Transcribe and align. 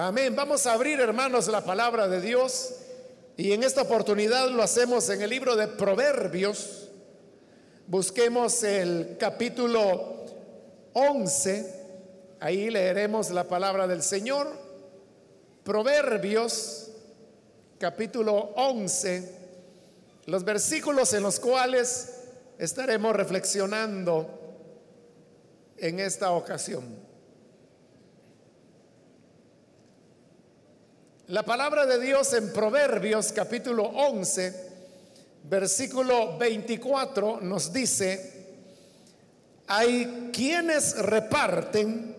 Amén. 0.00 0.36
Vamos 0.36 0.64
a 0.64 0.74
abrir, 0.74 1.00
hermanos, 1.00 1.48
la 1.48 1.64
palabra 1.64 2.06
de 2.06 2.20
Dios. 2.20 2.72
Y 3.36 3.50
en 3.50 3.64
esta 3.64 3.82
oportunidad 3.82 4.48
lo 4.48 4.62
hacemos 4.62 5.10
en 5.10 5.22
el 5.22 5.30
libro 5.30 5.56
de 5.56 5.66
Proverbios. 5.66 6.88
Busquemos 7.88 8.62
el 8.62 9.16
capítulo 9.18 10.24
11. 10.92 12.36
Ahí 12.38 12.70
leeremos 12.70 13.30
la 13.30 13.48
palabra 13.48 13.88
del 13.88 14.04
Señor. 14.04 14.46
Proverbios, 15.64 16.92
capítulo 17.80 18.52
11. 18.54 19.34
Los 20.26 20.44
versículos 20.44 21.12
en 21.12 21.24
los 21.24 21.40
cuales 21.40 22.20
estaremos 22.56 23.16
reflexionando 23.16 24.30
en 25.76 25.98
esta 25.98 26.30
ocasión. 26.30 27.07
La 31.28 31.42
palabra 31.42 31.84
de 31.84 32.00
Dios 32.00 32.32
en 32.32 32.54
Proverbios 32.54 33.32
capítulo 33.32 33.82
11, 33.82 34.70
versículo 35.42 36.38
24 36.38 37.42
nos 37.42 37.70
dice, 37.70 38.46
hay 39.66 40.30
quienes 40.32 40.96
reparten 40.96 42.16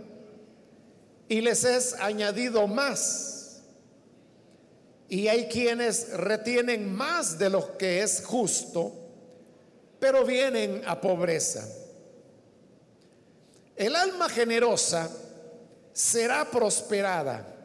y 1.27 1.41
les 1.41 1.63
es 1.63 1.95
añadido 1.95 2.67
más. 2.67 3.63
Y 5.07 5.27
hay 5.27 5.47
quienes 5.47 6.13
retienen 6.13 6.93
más 6.95 7.39
de 7.39 7.49
lo 7.49 7.79
que 7.79 8.03
es 8.03 8.23
justo, 8.23 8.93
pero 9.99 10.23
vienen 10.23 10.83
a 10.85 11.01
pobreza. 11.01 11.67
El 13.75 13.95
alma 13.95 14.29
generosa 14.29 15.09
será 15.93 16.45
prosperada 16.51 17.55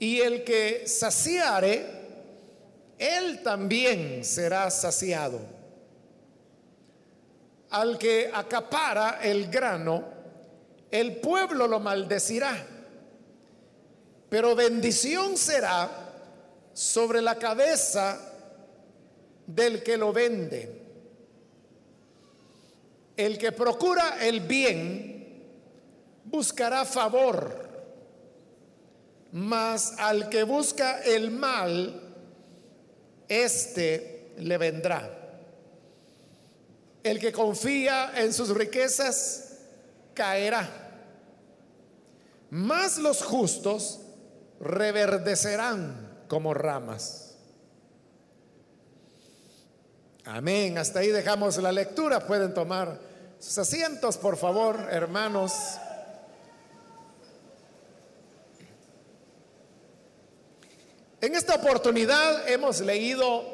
y 0.00 0.18
el 0.22 0.42
que 0.44 0.88
saciare, 0.88 1.84
él 2.98 3.42
también 3.42 4.24
será 4.24 4.70
saciado. 4.70 5.38
Al 7.68 7.98
que 7.98 8.30
acapara 8.32 9.20
el 9.22 9.50
grano, 9.50 10.02
el 10.90 11.16
pueblo 11.18 11.68
lo 11.68 11.80
maldecirá, 11.80 12.66
pero 14.30 14.56
bendición 14.56 15.36
será 15.36 15.90
sobre 16.72 17.20
la 17.20 17.34
cabeza 17.38 18.18
del 19.46 19.82
que 19.82 19.98
lo 19.98 20.14
vende. 20.14 20.80
El 23.18 23.36
que 23.36 23.52
procura 23.52 24.16
el 24.26 24.40
bien 24.40 25.44
buscará 26.24 26.86
favor 26.86 27.69
mas 29.32 29.94
al 29.98 30.28
que 30.28 30.42
busca 30.42 31.00
el 31.02 31.30
mal, 31.30 32.00
éste 33.28 34.32
le 34.38 34.58
vendrá. 34.58 35.16
El 37.02 37.18
que 37.18 37.32
confía 37.32 38.12
en 38.16 38.32
sus 38.32 38.50
riquezas 38.50 39.58
caerá. 40.14 40.68
Mas 42.50 42.98
los 42.98 43.22
justos 43.22 44.00
reverdecerán 44.60 46.24
como 46.28 46.52
ramas. 46.52 47.36
Amén. 50.24 50.76
Hasta 50.78 51.00
ahí 51.00 51.08
dejamos 51.08 51.56
la 51.58 51.72
lectura. 51.72 52.26
Pueden 52.26 52.52
tomar 52.52 53.00
sus 53.38 53.56
asientos, 53.58 54.16
por 54.18 54.36
favor, 54.36 54.88
hermanos. 54.90 55.52
En 61.22 61.34
esta 61.34 61.56
oportunidad 61.56 62.48
hemos 62.48 62.80
leído 62.80 63.44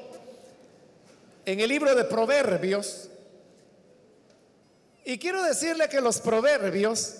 en 1.44 1.58
el 1.58 1.68
libro 1.68 1.96
de 1.96 2.04
Proverbios. 2.04 3.08
Y 5.04 5.18
quiero 5.18 5.42
decirle 5.42 5.88
que 5.88 6.00
los 6.00 6.20
proverbios 6.20 7.16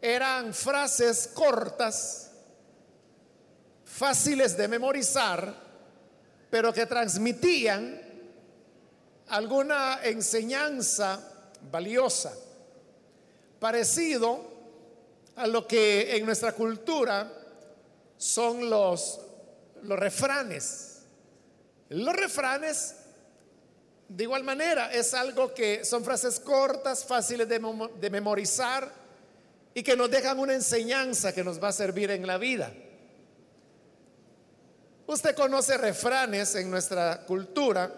eran 0.00 0.54
frases 0.54 1.28
cortas, 1.34 2.30
fáciles 3.84 4.56
de 4.56 4.66
memorizar, 4.66 5.54
pero 6.48 6.72
que 6.72 6.86
transmitían 6.86 8.00
alguna 9.28 10.00
enseñanza 10.04 11.20
valiosa, 11.70 12.32
parecido 13.60 14.40
a 15.36 15.46
lo 15.46 15.66
que 15.66 16.16
en 16.16 16.24
nuestra 16.24 16.52
cultura 16.52 17.30
son 18.16 18.70
los 18.70 19.20
los 19.84 19.98
refranes. 19.98 21.02
Los 21.90 22.14
refranes, 22.16 22.96
de 24.08 24.24
igual 24.24 24.42
manera, 24.42 24.92
es 24.92 25.14
algo 25.14 25.52
que 25.52 25.84
son 25.84 26.04
frases 26.04 26.40
cortas, 26.40 27.04
fáciles 27.04 27.48
de, 27.48 28.10
memorizar 28.10 28.90
y 29.74 29.82
que 29.82 29.96
nos 29.96 30.10
dejan 30.10 30.38
una 30.38 30.54
enseñanza 30.54 31.32
que 31.32 31.44
nos 31.44 31.62
va 31.62 31.68
a 31.68 31.72
servir 31.72 32.10
en 32.10 32.26
la 32.26 32.38
vida. 32.38 32.72
Usted 35.06 35.34
conoce 35.34 35.76
refranes 35.76 36.54
en 36.54 36.70
nuestra 36.70 37.26
cultura, 37.26 37.92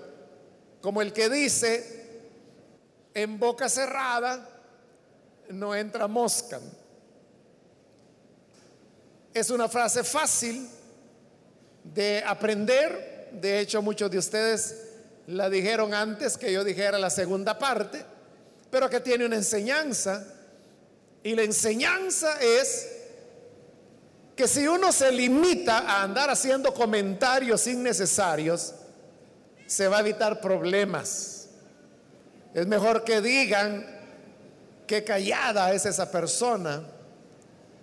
como 0.81 1.01
el 1.01 1.13
que 1.13 1.31
dice, 1.31 2.21
en 3.15 3.39
boca 3.39 3.69
cerrada 3.69 4.49
no 5.51 5.75
entra 5.75 6.09
mosca. 6.09 6.61
Es 9.33 9.51
una 9.51 9.69
frase 9.69 10.03
fácil 10.03 10.69
de 11.95 12.23
aprender. 12.27 13.31
De 13.33 13.61
hecho, 13.61 13.83
muchos 13.83 14.11
de 14.11 14.19
ustedes 14.19 14.77
la 15.27 15.51
dijeron 15.51 15.93
antes 15.93 16.37
que 16.37 16.53
yo 16.53 16.65
dijera 16.65 16.99
la 16.99 17.11
segunda 17.11 17.59
parte, 17.59 18.05
pero 18.71 18.89
que 18.89 19.01
tiene 19.01 19.27
una 19.27 19.37
enseñanza. 19.37 20.25
Y 21.23 21.35
la 21.35 21.43
enseñanza 21.43 22.41
es 22.41 22.93
que 24.37 24.47
si 24.47 24.69
uno 24.69 24.93
se 24.93 25.11
limita 25.11 25.79
a 25.79 26.03
andar 26.03 26.31
haciendo 26.31 26.73
comentarios 26.73 27.67
innecesarios, 27.67 28.75
se 29.67 29.89
va 29.89 29.99
a 29.99 30.01
evitar 30.01 30.41
problemas. 30.41 31.49
Es 32.55 32.67
mejor 32.67 33.03
que 33.03 33.21
digan 33.21 33.85
que 34.87 35.03
callada 35.03 35.73
es 35.73 35.85
esa 35.87 36.11
persona, 36.11 36.83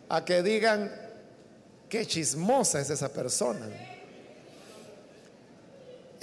a 0.08 0.24
que 0.24 0.42
digan 0.42 0.92
qué 1.90 2.06
chismosa 2.06 2.80
es 2.80 2.90
esa 2.90 3.12
persona. 3.12 3.93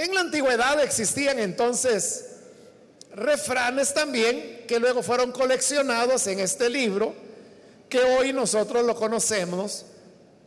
En 0.00 0.14
la 0.14 0.22
antigüedad 0.22 0.82
existían 0.82 1.38
entonces 1.38 2.24
refranes 3.12 3.92
también 3.92 4.64
que 4.66 4.80
luego 4.80 5.02
fueron 5.02 5.30
coleccionados 5.30 6.26
en 6.26 6.40
este 6.40 6.70
libro 6.70 7.14
que 7.90 7.98
hoy 7.98 8.32
nosotros 8.32 8.86
lo 8.86 8.94
conocemos 8.94 9.84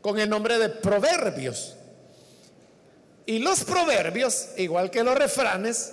con 0.01 0.17
el 0.17 0.27
nombre 0.27 0.57
de 0.57 0.69
proverbios. 0.69 1.75
Y 3.27 3.37
los 3.37 3.63
proverbios, 3.63 4.47
igual 4.57 4.89
que 4.89 5.03
los 5.03 5.15
refranes, 5.15 5.91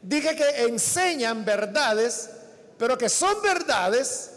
dije 0.00 0.36
que 0.36 0.66
enseñan 0.66 1.44
verdades, 1.44 2.30
pero 2.78 2.96
que 2.96 3.08
son 3.08 3.42
verdades 3.42 4.30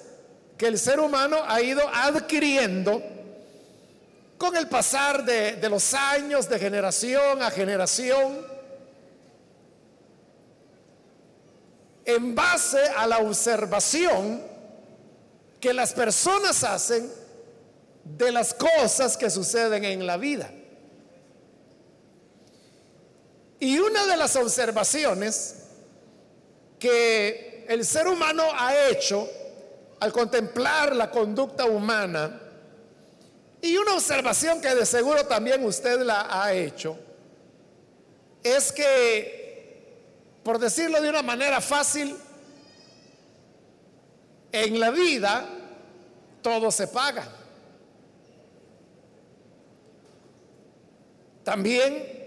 que 0.58 0.66
el 0.66 0.80
ser 0.80 1.00
humano 1.00 1.44
ha 1.46 1.62
ido 1.62 1.88
adquiriendo 1.94 3.04
con 4.38 4.56
el 4.56 4.68
pasar 4.68 5.26
de, 5.26 5.70
los 5.70 5.94
años, 5.94 6.48
de 6.48 6.60
generación 6.60 7.42
a 7.42 7.50
generación, 7.50 8.46
en 12.06 12.36
base 12.36 12.82
a 12.96 13.08
la 13.08 13.18
observación 13.18 14.42
que 15.60 15.74
las 15.74 15.92
personas 15.94 16.64
hacen 16.64 17.12
de 18.04 18.32
las 18.32 18.54
cosas 18.54 19.18
que 19.18 19.30
suceden 19.30 19.84
en 19.84 20.06
la 20.06 20.18
vida. 20.18 20.50
Y 23.60 23.80
una 23.80 24.06
de 24.06 24.18
las 24.18 24.36
observaciones 24.36 25.56
que 26.80 27.66
el 27.68 27.84
ser 27.84 28.08
humano 28.08 28.44
ha 28.54 28.88
hecho 28.88 29.28
al 30.00 30.14
contemplar 30.14 30.96
la 30.96 31.10
conducta 31.10 31.66
humana 31.66 32.47
y 33.62 33.78
una 33.78 33.96
observación 33.96 34.62
que 34.62 34.74
de 34.76 34.86
seguro 34.86 35.26
también 35.26 35.64
usted 35.66 36.02
la 36.02 36.28
ha 36.30 36.54
hecho 36.54 36.98
es 38.44 38.72
que, 38.72 39.96
por 40.44 40.60
decirlo 40.60 41.02
de 41.02 41.10
una 41.10 41.22
manera 41.22 41.60
fácil, 41.60 42.16
en 44.52 44.80
la 44.80 44.92
vida 44.92 45.50
todo 46.42 46.72
se 46.72 46.88
paga. 46.88 47.28
También 51.44 52.18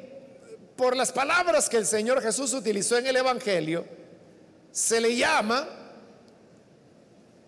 por 0.77 0.97
las 0.97 1.13
palabras 1.13 1.69
que 1.69 1.77
el 1.77 1.87
Señor 1.87 2.23
Jesús 2.23 2.53
utilizó 2.55 2.97
en 2.97 3.07
el 3.07 3.17
Evangelio, 3.17 3.87
se 4.73 5.01
le 5.01 5.17
llama 5.17 5.69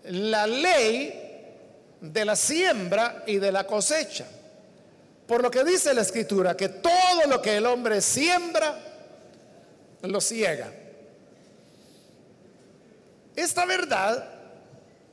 la 0.04 0.46
ley 0.46 1.21
de 2.02 2.24
la 2.24 2.34
siembra 2.34 3.22
y 3.26 3.36
de 3.36 3.52
la 3.52 3.66
cosecha. 3.66 4.26
Por 5.26 5.40
lo 5.40 5.50
que 5.50 5.64
dice 5.64 5.94
la 5.94 6.02
escritura, 6.02 6.56
que 6.56 6.68
todo 6.68 7.26
lo 7.28 7.40
que 7.40 7.56
el 7.56 7.64
hombre 7.64 8.00
siembra, 8.00 8.76
lo 10.02 10.20
ciega. 10.20 10.70
Esta 13.36 13.64
verdad, 13.64 14.28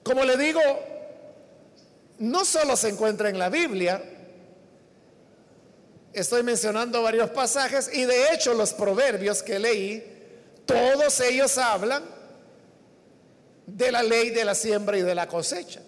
como 0.03 0.25
le 0.25 0.35
digo, 0.35 0.59
no 2.17 2.43
solo 2.43 2.75
se 2.75 2.89
encuentra 2.89 3.29
en 3.29 3.37
la 3.37 3.49
Biblia, 3.49 4.03
estoy 6.11 6.41
mencionando 6.41 7.03
varios 7.03 7.29
pasajes 7.29 7.89
y 7.93 8.03
de 8.05 8.33
hecho 8.33 8.55
los 8.55 8.73
proverbios 8.73 9.43
que 9.43 9.59
leí, 9.59 10.03
todos 10.65 11.19
ellos 11.21 11.55
hablan 11.59 12.03
de 13.67 13.91
la 13.91 14.01
ley 14.01 14.31
de 14.31 14.43
la 14.43 14.55
siembra 14.55 14.97
y 14.97 15.03
de 15.03 15.13
la 15.13 15.27
cosecha. 15.27 15.81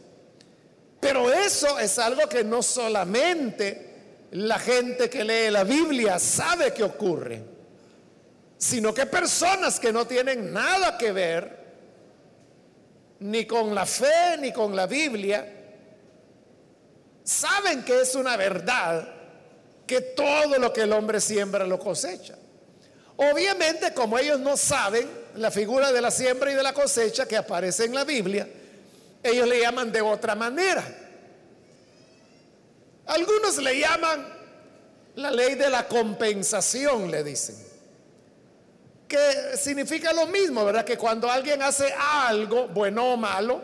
Pero 1.02 1.34
eso 1.34 1.80
es 1.80 1.98
algo 1.98 2.30
que 2.30 2.44
no 2.44 2.62
solamente 2.62 3.90
la 4.32 4.60
gente 4.60 5.10
que 5.10 5.24
lee 5.24 5.50
la 5.50 5.64
Biblia 5.64 6.20
sabe 6.20 6.72
que 6.72 6.84
ocurre, 6.84 7.44
sino 8.58 8.94
que 8.94 9.08
personas 9.08 9.80
que 9.80 9.92
no 9.92 10.06
tienen 10.06 10.54
nada 10.54 10.98
que 10.98 11.12
ver 11.12 11.62
ni 13.20 13.46
con 13.46 13.74
la 13.74 13.86
fe 13.86 14.38
ni 14.40 14.54
con 14.54 14.76
la 14.76 14.86
Biblia, 14.86 15.46
saben 17.24 17.84
que 17.84 18.02
es 18.02 18.14
una 18.14 18.38
verdad 18.38 19.08
que 19.88 20.02
todo 20.02 20.60
lo 20.60 20.72
que 20.72 20.82
el 20.82 20.94
hombre 20.94 21.20
siembra 21.20 21.66
lo 21.66 21.80
cosecha. 21.80 22.36
Obviamente, 23.18 23.94
como 23.94 24.18
ellos 24.20 24.40
no 24.40 24.56
saben 24.56 25.08
la 25.36 25.50
figura 25.50 25.92
de 25.92 26.02
la 26.02 26.12
siembra 26.12 26.52
y 26.52 26.56
de 26.56 26.64
la 26.64 26.74
cosecha 26.74 27.28
que 27.28 27.38
aparece 27.38 27.86
en 27.86 27.96
la 27.96 28.04
Biblia, 28.04 28.48
ellos 29.24 29.48
le 29.48 29.60
llaman 29.60 29.92
de 29.92 30.02
otra 30.02 30.36
manera. 30.36 30.84
Algunos 33.06 33.58
le 33.58 33.80
llaman 33.80 34.26
la 35.16 35.32
ley 35.32 35.56
de 35.56 35.70
la 35.70 35.88
compensación, 35.88 37.12
le 37.12 37.24
dicen. 37.24 37.56
Que 39.08 39.58
significa 39.58 40.14
lo 40.14 40.28
mismo, 40.28 40.64
¿verdad? 40.64 40.86
Que 40.86 40.98
cuando 40.98 41.30
alguien 41.30 41.62
hace 41.62 41.94
algo, 41.94 42.68
bueno 42.70 43.14
o 43.14 43.18
malo, 43.18 43.62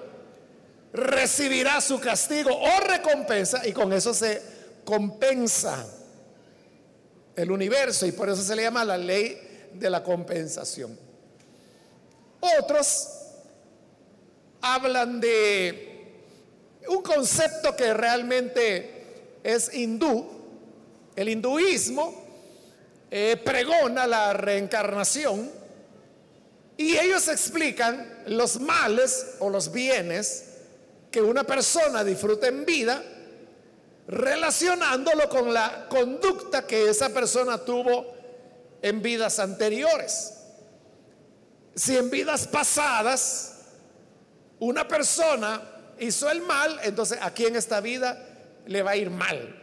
recibirá 0.93 1.79
su 1.79 1.99
castigo 1.99 2.49
o 2.53 2.79
recompensa 2.81 3.65
y 3.65 3.71
con 3.71 3.93
eso 3.93 4.13
se 4.13 4.41
compensa 4.83 5.85
el 7.35 7.51
universo 7.51 8.05
y 8.05 8.11
por 8.11 8.29
eso 8.29 8.41
se 8.41 8.55
le 8.55 8.63
llama 8.63 8.83
la 8.83 8.97
ley 8.97 9.69
de 9.73 9.89
la 9.89 10.03
compensación. 10.03 10.97
Otros 12.39 13.16
hablan 14.73 15.19
de 15.19 15.87
un 16.87 17.01
concepto 17.01 17.75
que 17.75 17.93
realmente 17.93 19.39
es 19.43 19.73
hindú. 19.73 20.25
El 21.15 21.29
hinduismo 21.29 22.25
eh, 23.09 23.41
pregona 23.43 24.05
la 24.05 24.33
reencarnación 24.33 25.49
y 26.77 26.95
ellos 26.97 27.27
explican 27.27 28.23
los 28.27 28.59
males 28.59 29.35
o 29.39 29.49
los 29.49 29.71
bienes 29.71 30.45
que 31.09 31.21
una 31.21 31.43
persona 31.43 32.03
disfruta 32.03 32.47
en 32.47 32.65
vida 32.65 33.03
relacionándolo 34.07 35.27
con 35.27 35.53
la 35.53 35.87
conducta 35.89 36.65
que 36.65 36.89
esa 36.89 37.09
persona 37.09 37.57
tuvo 37.57 38.13
en 38.81 39.01
vidas 39.01 39.39
anteriores. 39.39 40.33
Si 41.75 41.97
en 41.97 42.09
vidas 42.09 42.47
pasadas 42.47 43.56
una 44.59 44.87
persona 44.87 45.61
hizo 45.99 46.29
el 46.29 46.41
mal, 46.41 46.79
entonces 46.83 47.17
aquí 47.21 47.45
en 47.45 47.55
esta 47.55 47.81
vida 47.81 48.17
le 48.65 48.81
va 48.81 48.91
a 48.91 48.95
ir 48.95 49.09
mal. 49.09 49.55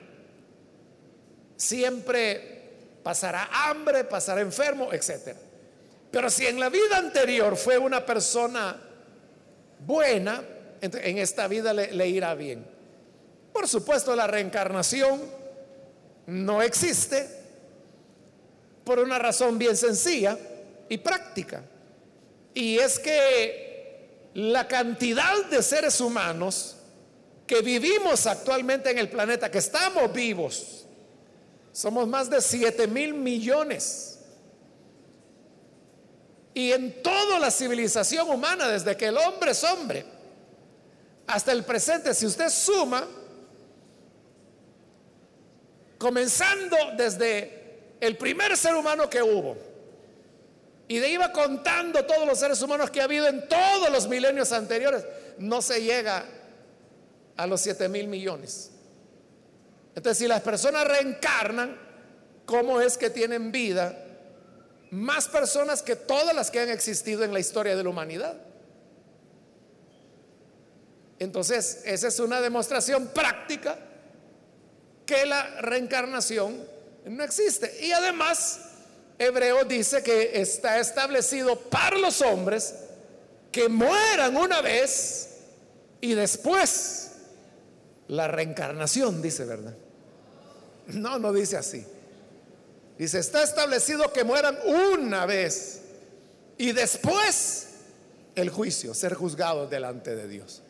Siempre 1.56 2.98
pasará 3.02 3.48
hambre, 3.52 4.04
pasará 4.04 4.40
enfermo, 4.40 4.92
etc. 4.92 5.36
Pero 6.10 6.30
si 6.30 6.46
en 6.46 6.58
la 6.58 6.68
vida 6.68 6.96
anterior 6.96 7.56
fue 7.56 7.78
una 7.78 8.04
persona 8.04 8.80
buena, 9.80 10.42
en 10.80 11.18
esta 11.18 11.48
vida 11.48 11.72
le, 11.72 11.92
le 11.92 12.08
irá 12.08 12.34
bien. 12.34 12.66
Por 13.52 13.68
supuesto, 13.68 14.14
la 14.14 14.26
reencarnación 14.26 15.20
no 16.26 16.62
existe 16.62 17.28
por 18.84 18.98
una 18.98 19.18
razón 19.18 19.58
bien 19.58 19.76
sencilla 19.76 20.38
y 20.88 20.98
práctica. 20.98 21.62
Y 22.52 22.78
es 22.78 22.98
que 22.98 23.63
la 24.34 24.66
cantidad 24.66 25.44
de 25.46 25.62
seres 25.62 26.00
humanos 26.00 26.76
que 27.46 27.60
vivimos 27.60 28.26
actualmente 28.26 28.90
en 28.90 28.98
el 28.98 29.08
planeta, 29.08 29.50
que 29.50 29.58
estamos 29.58 30.12
vivos, 30.12 30.86
somos 31.72 32.08
más 32.08 32.28
de 32.28 32.40
7 32.40 32.86
mil 32.88 33.14
millones. 33.14 34.18
Y 36.52 36.72
en 36.72 37.02
toda 37.02 37.38
la 37.38 37.50
civilización 37.50 38.28
humana, 38.30 38.68
desde 38.68 38.96
que 38.96 39.06
el 39.06 39.16
hombre 39.16 39.52
es 39.52 39.64
hombre 39.64 40.04
hasta 41.26 41.52
el 41.52 41.64
presente, 41.64 42.14
si 42.14 42.26
usted 42.26 42.48
suma, 42.48 43.06
comenzando 45.98 46.76
desde 46.96 47.96
el 48.00 48.16
primer 48.16 48.56
ser 48.56 48.74
humano 48.74 49.08
que 49.08 49.22
hubo, 49.22 49.56
y 50.88 50.98
de 50.98 51.08
iba 51.08 51.32
contando 51.32 52.04
todos 52.04 52.26
los 52.26 52.38
seres 52.38 52.60
humanos 52.60 52.90
que 52.90 53.00
ha 53.00 53.04
habido 53.04 53.26
en 53.26 53.48
todos 53.48 53.90
los 53.90 54.06
milenios 54.08 54.52
anteriores, 54.52 55.04
no 55.38 55.62
se 55.62 55.82
llega 55.82 56.24
a 57.36 57.46
los 57.46 57.60
7 57.60 57.88
mil 57.88 58.06
millones. 58.06 58.70
Entonces, 59.94 60.18
si 60.18 60.28
las 60.28 60.42
personas 60.42 60.86
reencarnan, 60.86 61.78
¿cómo 62.44 62.80
es 62.80 62.98
que 62.98 63.10
tienen 63.10 63.52
vida 63.52 63.96
más 64.90 65.28
personas 65.28 65.82
que 65.82 65.96
todas 65.96 66.34
las 66.34 66.50
que 66.50 66.60
han 66.60 66.68
existido 66.68 67.24
en 67.24 67.32
la 67.32 67.40
historia 67.40 67.76
de 67.76 67.82
la 67.82 67.90
humanidad? 67.90 68.36
Entonces, 71.18 71.82
esa 71.84 72.08
es 72.08 72.18
una 72.18 72.40
demostración 72.40 73.06
práctica 73.08 73.78
que 75.06 75.24
la 75.26 75.60
reencarnación 75.60 76.64
no 77.06 77.22
existe. 77.22 77.84
Y 77.84 77.92
además, 77.92 78.73
Hebreo 79.18 79.64
dice 79.64 80.02
que 80.02 80.40
está 80.40 80.78
establecido 80.78 81.58
para 81.58 81.98
los 81.98 82.20
hombres 82.20 82.74
que 83.52 83.68
mueran 83.68 84.36
una 84.36 84.60
vez 84.60 85.28
y 86.00 86.14
después 86.14 87.12
la 88.08 88.28
reencarnación, 88.28 89.22
dice, 89.22 89.44
¿verdad? 89.44 89.74
No, 90.88 91.18
no 91.18 91.32
dice 91.32 91.56
así. 91.56 91.86
Dice, 92.98 93.18
está 93.18 93.42
establecido 93.42 94.12
que 94.12 94.24
mueran 94.24 94.58
una 94.64 95.26
vez 95.26 95.80
y 96.58 96.72
después 96.72 97.68
el 98.34 98.50
juicio, 98.50 98.94
ser 98.94 99.14
juzgados 99.14 99.70
delante 99.70 100.14
de 100.14 100.28
Dios. 100.28 100.62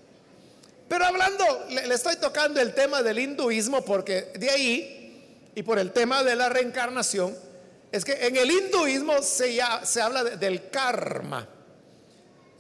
Pero 0.89 1.07
hablando, 1.07 1.45
le, 1.71 1.87
le, 1.87 1.95
estoy 1.95 2.17
tocando 2.17 2.61
el 2.61 2.75
tema 2.75 3.03
del 3.03 3.19
hinduismo 3.19 3.85
porque 3.85 4.33
de 4.39 4.51
ahí 4.51 5.51
y 5.55 5.63
por 5.63 5.79
el 5.79 5.93
tema 5.93 6.23
de 6.23 6.37
la 6.37 6.49
reencarnación, 6.49 7.35
es 7.95 8.05
que 8.05 8.27
en 8.27 8.37
el 8.37 8.51
hinduismo 8.51 9.23
se, 9.23 9.55
ya, 9.55 9.87
se 9.87 10.03
habla 10.03 10.25
de, 10.25 10.37
del 10.37 10.69
karma. 10.69 11.49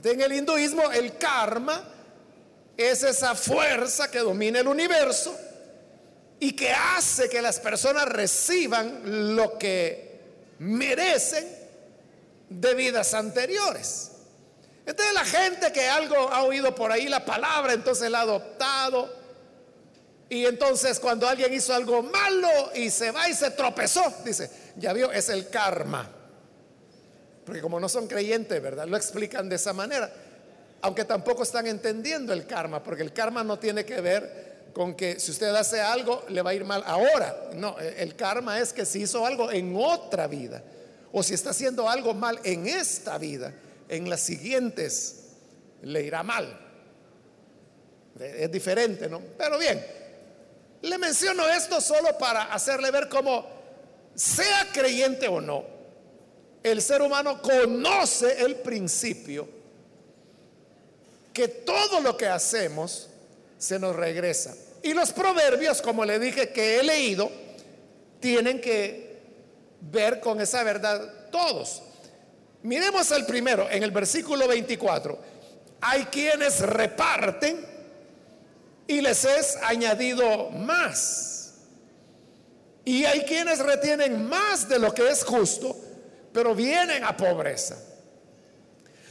En 0.05 0.21
el 0.21 0.33
hinduismo 0.33 0.93
el 0.93 1.19
karma 1.19 1.83
es 2.77 3.03
esa 3.03 3.35
fuerza 3.35 4.09
que 4.09 4.21
domina 4.21 4.61
el 4.61 4.69
universo 4.69 5.37
y 6.39 6.53
que 6.53 6.71
hace 6.71 7.29
que 7.29 7.43
las 7.43 7.59
personas 7.59 8.05
reciban 8.05 9.35
lo 9.35 9.59
que 9.59 10.21
merecen 10.61 11.49
de 12.49 12.75
vidas 12.75 13.13
anteriores. 13.13 14.13
Entonces 14.87 15.15
la 15.15 15.25
gente 15.25 15.73
que 15.73 15.89
algo 15.89 16.15
ha 16.15 16.45
oído 16.45 16.77
por 16.77 16.93
ahí 16.93 17.09
la 17.09 17.25
palabra, 17.25 17.73
entonces 17.73 18.09
la 18.09 18.21
ha 18.21 18.23
adoptado. 18.23 19.13
Y 20.29 20.47
entonces 20.47 21.01
cuando 21.01 21.29
alguien 21.29 21.53
hizo 21.53 21.75
algo 21.75 22.05
malo 22.05 22.71
y 22.77 22.89
se 22.89 23.11
va 23.11 23.29
y 23.29 23.35
se 23.35 23.51
tropezó, 23.51 24.15
dice, 24.25 24.64
ya 24.77 24.93
vio, 24.93 25.13
es 25.13 25.29
el 25.29 25.49
karma. 25.49 26.11
Porque 27.45 27.61
como 27.61 27.79
no 27.79 27.89
son 27.89 28.07
creyentes, 28.07 28.61
¿verdad? 28.63 28.87
Lo 28.87 28.97
explican 28.97 29.49
de 29.49 29.57
esa 29.57 29.73
manera. 29.73 30.13
Aunque 30.83 31.05
tampoco 31.05 31.43
están 31.43 31.67
entendiendo 31.67 32.33
el 32.33 32.47
karma, 32.47 32.83
porque 32.83 33.03
el 33.03 33.13
karma 33.13 33.45
no 33.45 33.59
tiene 33.59 33.85
que 33.85 34.01
ver 34.01 34.55
con 34.75 34.95
que 34.95 35.21
si 35.21 35.31
usted 35.31 35.55
hace 35.55 35.81
algo 35.81 36.25
le 36.29 36.43
va 36.43 36.51
a 36.51 36.55
ir 36.55 36.65
mal 36.65 36.83
ahora. 36.87 37.51
No, 37.55 37.79
el 37.79 38.17
karma 38.17 38.61
es 38.61 38.73
que 38.73 38.85
si 38.85 39.03
hizo 39.03 39.25
algo 39.25 39.51
en 39.51 39.75
otra 39.77 40.27
vida, 40.27 40.63
o 41.13 41.23
si 41.23 41.35
está 41.35 41.51
haciendo 41.51 41.89
algo 41.89 42.13
mal 42.13 42.41
en 42.43 42.67
esta 42.67 43.19
vida, 43.19 43.55
en 43.89 44.11
las 44.11 44.21
siguientes 44.21 45.27
le 45.83 46.03
irá 46.03 46.23
mal. 46.23 46.61
Es 48.19 48.51
diferente, 48.51 49.09
¿no? 49.09 49.21
Pero 49.39 49.59
bien, 49.59 49.85
le 50.83 50.99
menciono 50.99 51.49
esto 51.49 51.81
solo 51.81 52.19
para 52.19 52.53
hacerle 52.53 52.91
ver 52.91 53.09
cómo 53.09 53.54
sea 54.15 54.69
creyente 54.73 55.29
o 55.29 55.41
no, 55.41 55.65
el 56.63 56.81
ser 56.81 57.03
humano 57.03 57.43
conoce 57.43 58.43
el 58.43 58.57
principio 58.57 59.49
que 61.33 61.49
todo 61.49 62.01
lo 62.01 62.17
que 62.17 62.27
hacemos 62.27 63.09
se 63.59 63.79
nos 63.79 63.95
regresa. 63.97 64.55
Y 64.83 64.95
los 64.95 65.13
proverbios, 65.13 65.83
como 65.83 66.05
le 66.05 66.19
dije 66.19 66.51
que 66.51 66.79
he 66.79 66.83
leído, 66.83 67.31
tienen 68.21 68.61
que 68.61 69.19
ver 69.81 70.21
con 70.21 70.41
esa 70.41 70.63
verdad 70.63 71.31
todos. 71.31 71.83
Miremos 72.63 73.11
el 73.11 73.27
primero, 73.27 73.69
en 73.71 73.83
el 73.83 73.91
versículo 73.91 74.47
24. 74.49 75.19
Hay 75.81 76.05
quienes 76.05 76.61
reparten 76.61 77.67
y 78.87 79.01
les 79.01 79.25
es 79.25 79.57
añadido 79.63 80.51
más. 80.51 81.34
Y 82.85 83.05
hay 83.05 83.25
quienes 83.25 83.61
retienen 83.61 84.29
más 84.29 84.69
de 84.69 84.79
lo 84.79 84.93
que 84.93 85.09
es 85.09 85.25
justo, 85.25 85.77
pero 86.33 86.55
vienen 86.55 87.05
a 87.05 87.17
pobreza. 87.17 87.77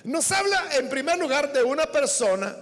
Nos 0.04 0.32
habla 0.32 0.70
en 0.74 0.90
primer 0.90 1.18
lugar 1.18 1.52
de 1.54 1.64
una 1.64 1.86
persona 1.86 2.56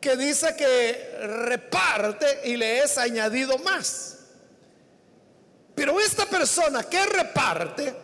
que 0.00 0.16
dice 0.16 0.54
que 0.56 1.18
reparte 1.20 2.40
y 2.44 2.56
le 2.56 2.78
es 2.78 2.96
añadido 2.96 3.58
más. 3.58 4.18
Pero 5.74 5.98
esta 6.00 6.26
persona 6.26 6.84
que 6.84 7.04
reparte, 7.06 7.94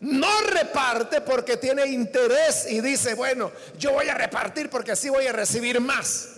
no 0.00 0.40
reparte 0.42 1.20
porque 1.20 1.56
tiene 1.56 1.86
interés 1.86 2.66
y 2.70 2.80
dice, 2.80 3.14
bueno, 3.14 3.52
yo 3.78 3.92
voy 3.92 4.08
a 4.08 4.14
repartir 4.14 4.68
porque 4.68 4.92
así 4.92 5.08
voy 5.08 5.26
a 5.26 5.32
recibir 5.32 5.80
más. 5.80 6.28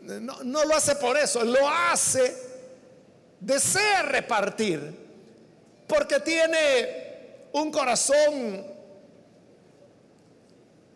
No, 0.00 0.42
no 0.42 0.64
lo 0.64 0.74
hace 0.74 0.94
por 0.96 1.16
eso, 1.16 1.44
lo 1.44 1.68
hace, 1.68 2.47
desea 3.40 4.02
repartir 4.02 4.94
porque 5.86 6.20
tiene 6.20 7.48
un 7.52 7.70
corazón 7.70 8.66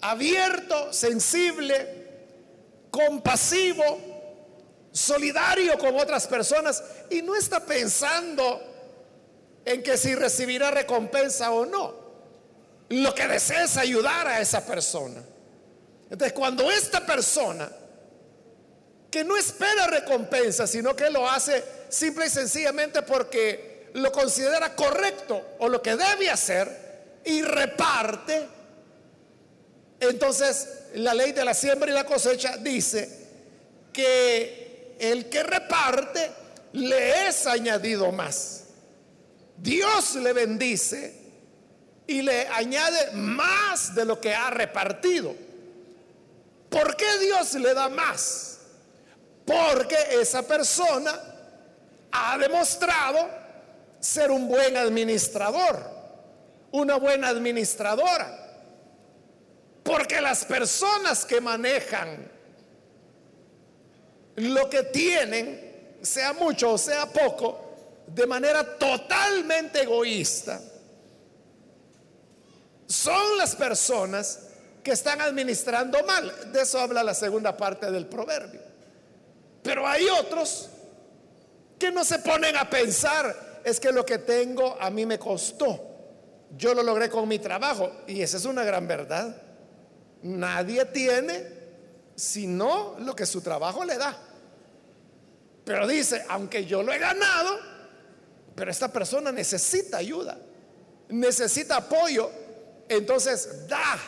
abierto, 0.00 0.92
sensible, 0.92 2.02
compasivo, 2.90 4.12
solidario 4.90 5.78
con 5.78 5.98
otras 5.98 6.26
personas 6.26 6.82
y 7.08 7.22
no 7.22 7.34
está 7.34 7.64
pensando 7.64 8.60
en 9.64 9.82
que 9.82 9.96
si 9.96 10.14
recibirá 10.14 10.70
recompensa 10.70 11.50
o 11.52 11.64
no. 11.64 12.02
Lo 12.90 13.14
que 13.14 13.26
desea 13.26 13.64
es 13.64 13.76
ayudar 13.78 14.26
a 14.28 14.40
esa 14.40 14.66
persona. 14.66 15.22
Entonces, 16.10 16.34
cuando 16.34 16.70
esta 16.70 17.06
persona 17.06 17.70
que 19.12 19.24
no 19.24 19.36
espera 19.36 19.86
recompensa, 19.88 20.66
sino 20.66 20.96
que 20.96 21.10
lo 21.10 21.28
hace 21.28 21.62
simple 21.90 22.26
y 22.26 22.30
sencillamente 22.30 23.02
porque 23.02 23.90
lo 23.92 24.10
considera 24.10 24.74
correcto 24.74 25.56
o 25.58 25.68
lo 25.68 25.82
que 25.82 25.94
debe 25.96 26.30
hacer 26.30 27.20
y 27.22 27.42
reparte, 27.42 28.48
entonces 30.00 30.66
la 30.94 31.12
ley 31.12 31.32
de 31.32 31.44
la 31.44 31.52
siembra 31.52 31.90
y 31.90 31.94
la 31.94 32.06
cosecha 32.06 32.56
dice 32.56 33.28
que 33.92 34.96
el 34.98 35.28
que 35.28 35.42
reparte 35.42 36.30
le 36.72 37.28
es 37.28 37.46
añadido 37.46 38.10
más. 38.12 38.64
Dios 39.58 40.14
le 40.14 40.32
bendice 40.32 41.14
y 42.06 42.22
le 42.22 42.48
añade 42.48 43.12
más 43.12 43.94
de 43.94 44.06
lo 44.06 44.18
que 44.18 44.34
ha 44.34 44.48
repartido. 44.48 45.34
¿Por 46.70 46.96
qué 46.96 47.18
Dios 47.18 47.52
le 47.54 47.74
da 47.74 47.90
más? 47.90 48.51
Porque 49.52 49.96
esa 50.12 50.42
persona 50.42 51.12
ha 52.10 52.38
demostrado 52.38 53.28
ser 54.00 54.30
un 54.30 54.48
buen 54.48 54.76
administrador, 54.78 55.78
una 56.70 56.96
buena 56.96 57.28
administradora. 57.28 58.38
Porque 59.82 60.22
las 60.22 60.46
personas 60.46 61.26
que 61.26 61.40
manejan 61.40 62.30
lo 64.36 64.70
que 64.70 64.84
tienen, 64.84 65.98
sea 66.00 66.32
mucho 66.32 66.72
o 66.72 66.78
sea 66.78 67.04
poco, 67.06 67.74
de 68.06 68.26
manera 68.26 68.78
totalmente 68.78 69.82
egoísta, 69.82 70.62
son 72.86 73.36
las 73.36 73.54
personas 73.54 74.40
que 74.82 74.92
están 74.92 75.20
administrando 75.20 76.02
mal. 76.04 76.52
De 76.52 76.62
eso 76.62 76.80
habla 76.80 77.04
la 77.04 77.14
segunda 77.14 77.54
parte 77.54 77.90
del 77.90 78.06
proverbio. 78.06 78.71
Pero 79.62 79.86
hay 79.86 80.06
otros 80.08 80.68
que 81.78 81.90
no 81.90 82.04
se 82.04 82.18
ponen 82.18 82.56
a 82.56 82.68
pensar, 82.68 83.60
es 83.64 83.78
que 83.78 83.92
lo 83.92 84.04
que 84.04 84.18
tengo 84.18 84.76
a 84.80 84.90
mí 84.90 85.06
me 85.06 85.18
costó. 85.18 85.88
Yo 86.56 86.74
lo 86.74 86.82
logré 86.82 87.08
con 87.08 87.26
mi 87.28 87.38
trabajo 87.38 87.90
y 88.06 88.22
esa 88.22 88.36
es 88.36 88.44
una 88.44 88.64
gran 88.64 88.86
verdad. 88.86 89.34
Nadie 90.22 90.84
tiene 90.86 91.62
sino 92.14 92.96
lo 92.98 93.16
que 93.16 93.26
su 93.26 93.40
trabajo 93.40 93.84
le 93.84 93.96
da. 93.96 94.16
Pero 95.64 95.86
dice, 95.86 96.24
aunque 96.28 96.66
yo 96.66 96.82
lo 96.82 96.92
he 96.92 96.98
ganado, 96.98 97.58
pero 98.54 98.70
esta 98.70 98.92
persona 98.92 99.32
necesita 99.32 99.98
ayuda, 99.98 100.38
necesita 101.08 101.76
apoyo, 101.76 102.30
entonces 102.88 103.66
da 103.68 103.98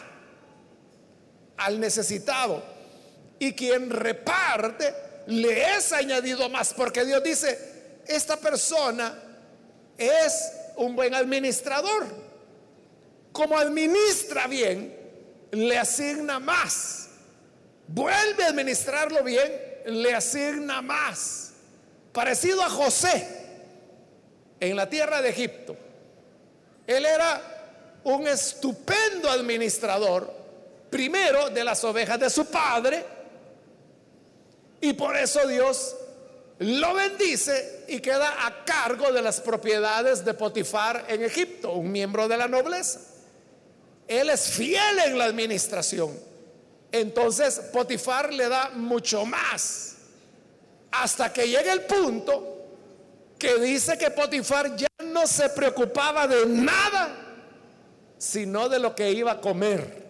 al 1.57 1.81
necesitado. 1.81 2.63
Y 3.39 3.53
quien 3.53 3.91
reparte 3.91 4.95
le 5.27 5.77
es 5.77 5.93
añadido 5.93 6.49
más, 6.49 6.75
porque 6.75 7.05
Dios 7.05 7.23
dice, 7.23 7.59
esta 8.07 8.37
persona 8.37 9.15
es 9.97 10.53
un 10.77 10.95
buen 10.95 11.15
administrador. 11.15 12.07
Como 13.33 13.59
administra 13.59 14.47
bien, 14.47 14.97
le 15.51 15.79
asigna 15.79 16.39
más. 16.39 17.09
Vuelve 17.89 18.45
a 18.45 18.49
administrarlo 18.49 19.23
bien, 19.23 19.53
le 19.87 20.15
asigna 20.15 20.83
más. 20.83 21.53
Parecido 22.13 22.63
a 22.63 22.71
José 22.71 23.27
en 24.61 24.77
la 24.77 24.89
tierra 24.89 25.21
de 25.21 25.31
Egipto. 25.31 25.77
Él 26.87 27.05
era 27.07 28.01
un 28.05 28.27
estupendo 28.29 29.31
administrador, 29.31 30.33
primero 30.91 31.51
de 31.51 31.65
las 31.65 31.83
ovejas 31.85 32.21
de 32.21 32.31
su 32.31 32.47
padre, 32.47 33.05
y 34.85 34.93
por 34.93 35.17
eso 35.17 35.49
Dios 35.49 35.97
lo 36.59 36.93
bendice 36.93 37.87
y 37.89 38.01
queda 38.01 38.47
a 38.47 38.67
cargo 38.67 39.11
de 39.13 39.23
las 39.23 39.41
propiedades 39.41 40.23
de 40.23 40.35
Potifar 40.35 41.07
en 41.09 41.23
Egipto, 41.23 41.73
un 41.73 41.91
miembro 41.91 42.29
de 42.29 42.37
la 42.37 42.49
nobleza. 42.49 43.01
Él 44.07 44.29
es 44.29 44.43
fiel 44.51 44.99
en 45.07 45.17
la 45.17 45.25
administración. 45.25 46.13
Entonces 46.93 47.61
Potifar 47.73 48.31
le 48.31 48.47
da 48.47 48.73
mucho 48.75 49.25
más. 49.25 49.97
Hasta 50.93 51.33
que 51.33 51.49
llega 51.49 51.73
el 51.73 51.81
punto 51.85 52.59
que 53.39 53.55
dice 53.57 53.97
que 53.97 54.11
Potifar 54.11 54.77
ya 54.77 54.89
no 55.03 55.27
se 55.27 55.49
preocupaba 55.49 56.27
de 56.27 56.45
nada, 56.45 57.39
sino 58.19 58.69
de 58.69 58.81
lo 58.81 58.95
que 58.95 59.11
iba 59.11 59.33
a 59.33 59.41
comer. 59.41 60.04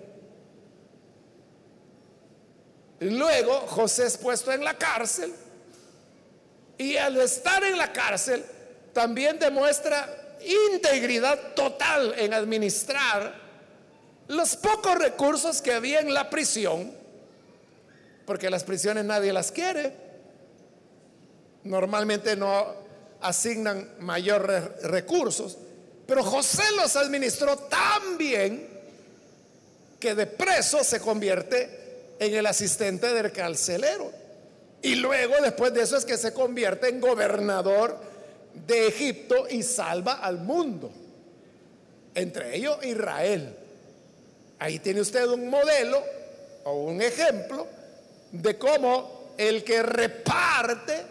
Luego 3.01 3.61
José 3.67 4.07
es 4.07 4.17
puesto 4.17 4.53
en 4.53 4.65
la 4.65 4.79
cárcel 4.79 5.33
y 6.79 6.97
al 6.97 7.17
estar 7.21 7.63
en 7.65 7.77
la 7.77 7.93
cárcel 7.93 8.45
también 8.93 9.39
demuestra 9.39 10.37
integridad 10.73 11.55
total 11.55 12.15
en 12.19 12.33
administrar 12.33 13.35
los 14.29 14.57
pocos 14.57 14.97
recursos 14.97 15.61
que 15.61 15.73
había 15.73 16.01
en 16.01 16.15
la 16.15 16.31
prisión, 16.31 16.93
porque 18.25 18.49
las 18.49 18.65
prisiones 18.65 19.05
nadie 19.05 19.33
las 19.33 19.53
quiere, 19.53 19.95
normalmente 21.65 22.37
no 22.37 22.75
asignan 23.21 23.97
mayores 24.01 24.83
recursos, 24.83 25.59
pero 26.07 26.23
José 26.23 26.65
los 26.77 26.97
administró 26.97 27.57
tan 27.57 28.17
bien 28.19 28.69
que 29.99 30.15
de 30.15 30.27
preso 30.27 30.85
se 30.85 31.01
convierte 31.01 31.84
en 32.19 32.35
el 32.35 32.47
asistente 32.47 33.13
del 33.13 33.33
carcelero. 33.33 34.11
Y 34.83 34.97
luego, 34.97 35.35
después 35.43 35.73
de 35.73 35.83
eso, 35.83 35.97
es 35.97 36.05
que 36.05 36.17
se 36.17 36.33
convierte 36.33 36.89
en 36.89 37.01
gobernador 37.01 37.99
de 38.67 38.89
Egipto 38.89 39.47
y 39.49 39.63
salva 39.63 40.15
al 40.15 40.39
mundo, 40.39 40.91
entre 42.15 42.57
ellos 42.57 42.79
Israel. 42.85 43.57
Ahí 44.59 44.79
tiene 44.79 45.01
usted 45.01 45.27
un 45.27 45.49
modelo 45.49 46.03
o 46.65 46.85
un 46.85 47.03
ejemplo 47.03 47.67
de 48.31 48.59
cómo 48.59 49.35
el 49.37 49.65
que 49.65 49.83
reparte, 49.83 51.03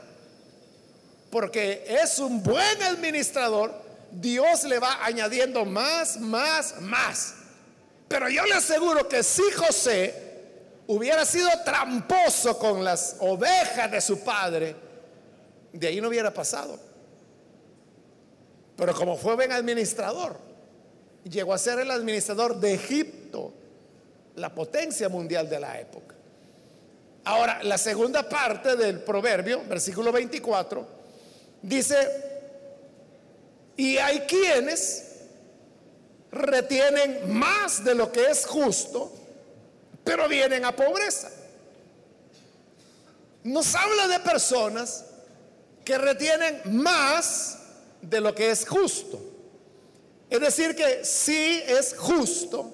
porque 1.29 1.83
es 1.87 2.19
un 2.19 2.41
buen 2.43 2.83
administrador, 2.83 3.73
Dios 4.11 4.63
le 4.65 4.79
va 4.79 5.03
añadiendo 5.03 5.65
más, 5.65 6.19
más, 6.19 6.79
más. 6.81 7.33
Pero 8.07 8.29
yo 8.29 8.45
le 8.45 8.53
aseguro 8.53 9.09
que 9.09 9.23
si 9.23 9.43
José 9.55 10.22
hubiera 10.87 11.25
sido 11.25 11.49
tramposo 11.63 12.57
con 12.57 12.83
las 12.83 13.17
ovejas 13.19 13.91
de 13.91 14.01
su 14.01 14.23
padre, 14.23 14.75
de 15.71 15.87
ahí 15.87 16.01
no 16.01 16.09
hubiera 16.09 16.33
pasado. 16.33 16.79
Pero 18.75 18.93
como 18.93 19.15
fue 19.17 19.35
buen 19.35 19.51
administrador, 19.51 20.37
llegó 21.23 21.53
a 21.53 21.57
ser 21.57 21.79
el 21.79 21.91
administrador 21.91 22.59
de 22.59 22.73
Egipto, 22.73 23.53
la 24.35 24.53
potencia 24.53 25.09
mundial 25.09 25.49
de 25.49 25.59
la 25.59 25.79
época. 25.79 26.15
Ahora, 27.25 27.63
la 27.63 27.77
segunda 27.77 28.27
parte 28.27 28.75
del 28.75 29.01
proverbio, 29.01 29.63
versículo 29.67 30.11
24, 30.11 30.85
dice, 31.61 31.95
y 33.77 33.97
hay 33.97 34.21
quienes 34.21 35.11
retienen 36.31 37.31
más 37.33 37.83
de 37.83 37.95
lo 37.95 38.11
que 38.11 38.25
es 38.25 38.45
justo, 38.45 39.22
pero 40.03 40.27
vienen 40.27 40.65
a 40.65 40.75
pobreza. 40.75 41.31
Nos 43.43 43.75
habla 43.75 44.07
de 44.07 44.19
personas 44.19 45.05
que 45.83 45.97
retienen 45.97 46.61
más 46.65 47.57
de 48.01 48.21
lo 48.21 48.33
que 48.33 48.51
es 48.51 48.67
justo. 48.67 49.21
Es 50.29 50.39
decir, 50.39 50.75
que 50.75 51.05
sí 51.05 51.61
es 51.67 51.95
justo 51.97 52.71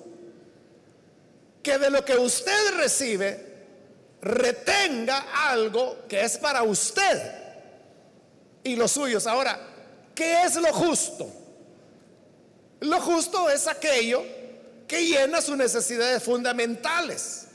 que 1.61 1.77
de 1.77 1.89
lo 1.89 2.05
que 2.05 2.17
usted 2.17 2.77
recibe 2.77 3.49
retenga 4.21 5.49
algo 5.49 6.07
que 6.07 6.23
es 6.23 6.37
para 6.37 6.63
usted 6.63 7.39
y 8.63 8.75
los 8.75 8.91
suyos. 8.91 9.27
Ahora, 9.27 9.59
¿qué 10.13 10.43
es 10.43 10.55
lo 10.55 10.73
justo? 10.73 11.29
Lo 12.81 13.01
justo 13.01 13.49
es 13.49 13.67
aquello 13.67 14.23
que 14.89 15.05
llena 15.05 15.39
sus 15.39 15.55
necesidades 15.55 16.23
fundamentales. 16.23 17.45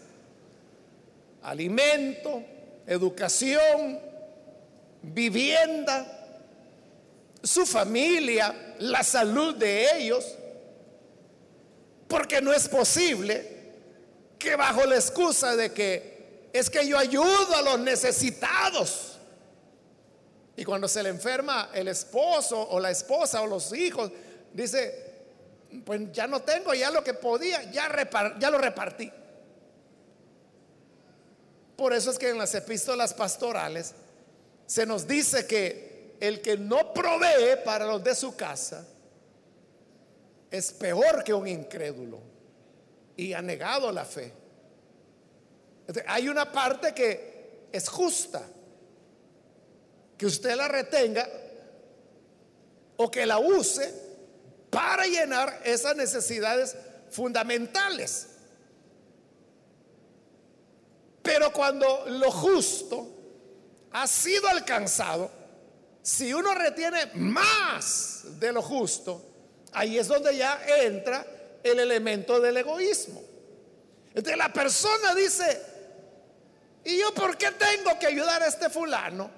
Alimento, 1.43 2.43
educación, 2.87 3.99
vivienda, 5.03 6.07
su 7.43 7.67
familia, 7.67 8.77
la 8.79 9.03
salud 9.03 9.57
de 9.57 9.99
ellos, 9.99 10.25
porque 12.07 12.41
no 12.41 12.53
es 12.53 12.69
posible 12.69 13.73
que 14.39 14.55
bajo 14.55 14.87
la 14.87 14.95
excusa 14.95 15.57
de 15.57 15.73
que 15.73 16.49
es 16.53 16.71
que 16.71 16.87
yo 16.87 16.97
ayudo 16.97 17.57
a 17.57 17.63
los 17.63 17.81
necesitados, 17.81 19.19
y 20.57 20.65
cuando 20.65 20.87
se 20.87 21.03
le 21.03 21.09
enferma 21.09 21.71
el 21.75 21.89
esposo 21.89 22.61
o 22.71 22.79
la 22.79 22.93
esposa 22.93 23.43
o 23.43 23.49
los 23.49 23.73
hijos, 23.73 24.13
dice, 24.53 25.14
pues 25.85 26.13
ya 26.13 26.27
no 26.27 26.41
tengo, 26.43 26.75
ya 26.75 26.91
lo 26.91 27.03
que 27.03 27.15
podía, 27.15 27.63
ya, 27.71 27.89
ya 28.39 28.51
lo 28.51 28.59
repartí. 28.59 29.11
Por 31.77 31.93
eso 31.93 32.11
es 32.11 32.19
que 32.19 32.31
en 32.31 32.39
las 32.39 32.55
epístolas 32.55 33.15
pastorales 33.15 33.95
se 34.67 34.87
nos 34.87 35.07
dice 35.07 35.47
que 35.47 36.17
el 36.21 36.41
que 36.41 36.57
no 36.57 36.93
provee 36.93 37.59
para 37.65 37.87
los 37.87 38.03
de 38.03 38.15
su 38.15 38.37
casa 38.37 38.87
es 40.51 40.73
peor 40.73 41.25
que 41.25 41.35
un 41.35 41.49
incrédulo 41.49 42.21
y 43.17 43.33
ha 43.33 43.43
negado 43.43 43.91
la 43.91 44.05
fe. 44.05 44.33
hay 46.07 46.29
una 46.29 46.51
parte 46.51 46.95
que 46.95 47.69
es 47.73 47.89
justa, 47.89 48.43
que 50.17 50.27
usted 50.27 50.55
la 50.55 50.69
retenga 50.69 51.29
o 52.97 53.11
que 53.11 53.27
la 53.27 53.39
use 53.39 54.04
para 54.75 55.07
llenar 55.07 55.61
esas 55.65 55.95
necesidades 55.95 56.75
fundamentales. 57.09 58.27
Pero 61.23 61.53
cuando 61.53 62.07
lo 62.09 62.29
justo 62.33 63.09
ha 63.93 64.09
sido 64.09 64.49
alcanzado, 64.49 65.31
si 66.03 66.35
uno 66.35 66.53
retiene 66.55 67.07
más 67.15 68.25
de 68.41 68.53
lo 68.53 68.61
justo, 68.63 69.25
ahí 69.73 69.97
es 69.97 70.09
donde 70.09 70.37
ya 70.37 70.61
entra 70.81 71.25
el 71.63 71.79
elemento 71.79 72.41
del 72.41 72.57
egoísmo. 72.57 73.23
Entonces 74.09 74.37
la 74.37 74.53
persona 74.53 75.15
dice, 75.15 75.63
¿y 76.85 76.99
yo 76.99 77.15
por 77.15 77.39
qué 77.39 77.53
tengo 77.53 77.97
que 78.01 78.09
ayudar 78.09 78.43
a 78.43 78.49
este 78.49 78.69
fulano 78.69 79.31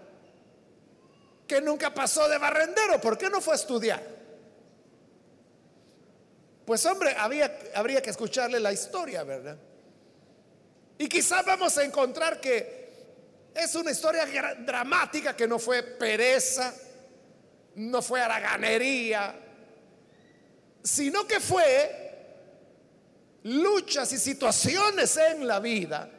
que 1.47 1.61
nunca 1.61 1.93
pasó 1.93 2.27
de 2.27 2.39
barrendero? 2.39 2.99
¿Por 3.03 3.19
qué 3.19 3.29
no 3.29 3.43
fue 3.43 3.53
a 3.53 3.57
estudiar? 3.57 4.16
Pues 6.67 6.85
hombre, 6.85 7.15
habría 7.17 8.03
que 8.03 8.11
escucharle 8.11 8.59
la 8.59 8.73
historia, 8.73 9.23
¿verdad? 9.23 9.57
Y 10.99 11.09
quizás 11.09 11.47
vamos 11.47 11.79
a 11.79 11.85
encontrar 11.85 12.41
que 12.41 12.87
es 13.55 13.75
una 13.77 13.93
historia 13.93 14.27
dramática 14.59 15.37
que 15.37 15.47
no 15.47 15.61
fue 15.61 15.83
pereza, 15.83 16.75
no 17.77 18.03
fue 18.03 18.21
haraganería, 18.21 19.35
sino 20.83 21.27
que 21.27 21.39
fue 21.39 22.03
luchas 23.45 24.13
y 24.13 24.19
situaciones 24.19 25.17
en 25.19 25.47
la 25.47 25.61
vida 25.61 26.11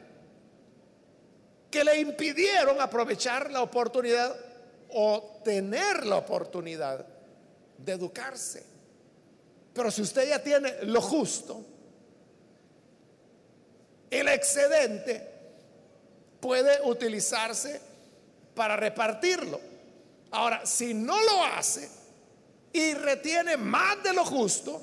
que 1.70 1.84
le 1.84 2.00
impidieron 2.00 2.80
aprovechar 2.80 3.50
la 3.50 3.60
oportunidad 3.60 4.34
o 4.90 5.42
tener 5.44 6.06
la 6.06 6.16
oportunidad 6.16 7.04
de 7.76 7.92
educarse. 7.92 8.77
Pero 9.72 9.90
si 9.90 10.02
usted 10.02 10.28
ya 10.28 10.42
tiene 10.42 10.82
lo 10.82 11.00
justo, 11.00 11.64
el 14.10 14.28
excedente 14.28 15.28
puede 16.40 16.80
utilizarse 16.82 17.80
para 18.54 18.76
repartirlo. 18.76 19.60
Ahora, 20.30 20.64
si 20.66 20.94
no 20.94 21.20
lo 21.22 21.44
hace 21.44 21.88
y 22.72 22.94
retiene 22.94 23.56
más 23.56 24.02
de 24.02 24.12
lo 24.12 24.24
justo, 24.24 24.82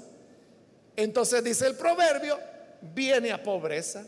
entonces 0.96 1.44
dice 1.44 1.68
el 1.68 1.76
proverbio, 1.76 2.40
viene 2.82 3.32
a 3.32 3.42
pobreza. 3.42 4.06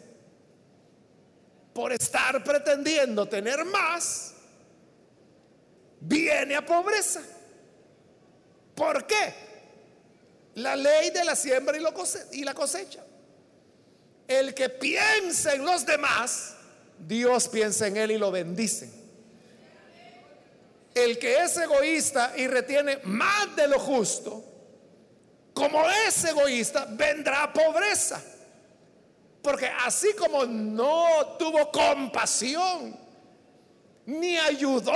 Por 1.74 1.92
estar 1.92 2.44
pretendiendo 2.44 3.28
tener 3.28 3.63
más, 3.66 4.34
viene 6.00 6.56
a 6.56 6.66
pobreza. 6.66 7.22
¿Por 8.74 9.06
qué? 9.06 9.47
La 10.58 10.76
ley 10.76 11.12
de 11.12 11.24
la 11.24 11.36
siembra 11.36 11.78
y 11.78 12.43
la 12.43 12.54
cosecha. 12.56 13.04
El 14.28 14.56
que 14.56 14.70
piensa 14.70 15.54
en 15.54 15.63
los 15.63 15.86
demás, 15.86 16.56
Dios 16.98 17.48
piensa 17.48 17.86
en 17.86 17.96
él 17.96 18.12
y 18.12 18.17
lo 18.17 18.32
bendice. 18.32 18.89
El 20.96 21.20
que 21.20 21.43
es 21.43 21.56
egoísta 21.58 22.34
y 22.36 22.48
retiene 22.48 22.98
más 23.04 23.56
de 23.56 23.67
lo 23.67 23.80
justo, 23.80 24.43
como 25.54 25.88
es 26.08 26.24
egoísta, 26.24 26.88
vendrá 26.89 27.54
pobreza. 27.54 28.20
Porque 29.43 29.67
así 29.86 30.12
como 30.13 30.43
no 30.48 31.36
tuvo 31.38 31.72
compasión, 31.72 32.98
ni 34.08 34.39
ayudó 34.39 34.91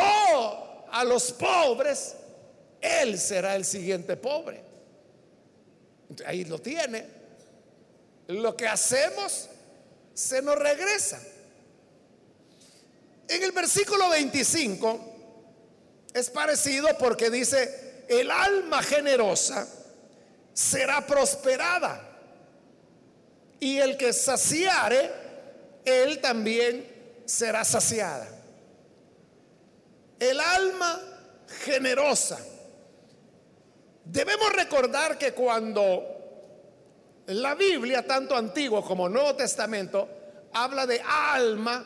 a 0.92 1.04
los 1.04 1.32
pobres, 1.32 2.16
él 2.82 3.20
será 3.20 3.56
el 3.56 3.64
siguiente 3.64 4.18
pobre. 4.18 4.71
Ahí 6.26 6.46
lo 6.46 6.60
tiene 6.60 7.22
lo 8.28 8.56
que 8.56 8.68
hacemos 8.68 9.50
se 10.14 10.42
nos 10.42 10.58
regresa. 10.58 11.22
En 13.28 13.44
el 13.44 13.52
versículo 13.52 14.10
25 14.10 15.00
es 16.14 16.30
parecido 16.30 16.90
porque 16.98 17.30
dice, 17.30 18.06
el 18.08 18.30
alma 18.30 18.84
generosa 18.84 19.68
será 20.54 21.06
prosperada 21.06 22.08
y 23.60 23.78
el 23.78 23.96
que 23.96 24.12
saciare, 24.12 25.12
él 25.86 26.20
también 26.20 26.86
será 27.26 27.64
saciada. 27.64 28.28
El 30.20 30.40
alma 30.40 31.02
generosa. 31.64 32.38
Debemos 34.04 34.52
recordar 34.54 35.18
que 35.18 35.34
cuando 35.34 36.22
la 37.28 37.56
Biblia, 37.56 38.06
tanto 38.06 38.36
Antiguo 38.36 38.84
como 38.84 39.08
Nuevo 39.08 39.36
Testamento, 39.36 40.10
habla 40.54 40.86
de 40.86 41.02
alma, 41.02 41.86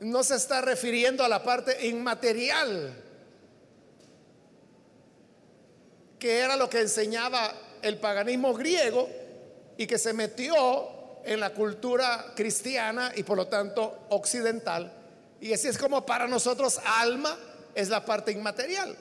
no 0.00 0.22
se 0.22 0.36
está 0.36 0.60
refiriendo 0.60 1.24
a 1.24 1.28
la 1.28 1.42
parte 1.42 1.86
inmaterial, 1.86 2.94
que 6.18 6.38
era 6.38 6.56
lo 6.56 6.70
que 6.70 6.80
enseñaba 6.80 7.52
el 7.82 7.98
paganismo 7.98 8.54
griego 8.54 9.08
y 9.76 9.86
que 9.86 9.98
se 9.98 10.12
metió 10.12 11.00
en 11.24 11.40
la 11.40 11.50
cultura 11.50 12.32
cristiana 12.34 13.12
y 13.14 13.22
por 13.22 13.36
lo 13.36 13.46
tanto 13.46 14.06
occidental. 14.10 14.92
Y 15.40 15.52
así 15.52 15.68
es 15.68 15.78
como 15.78 16.04
para 16.04 16.26
nosotros 16.26 16.80
alma 16.84 17.36
es 17.74 17.88
la 17.88 18.04
parte 18.04 18.32
inmaterial. 18.32 18.96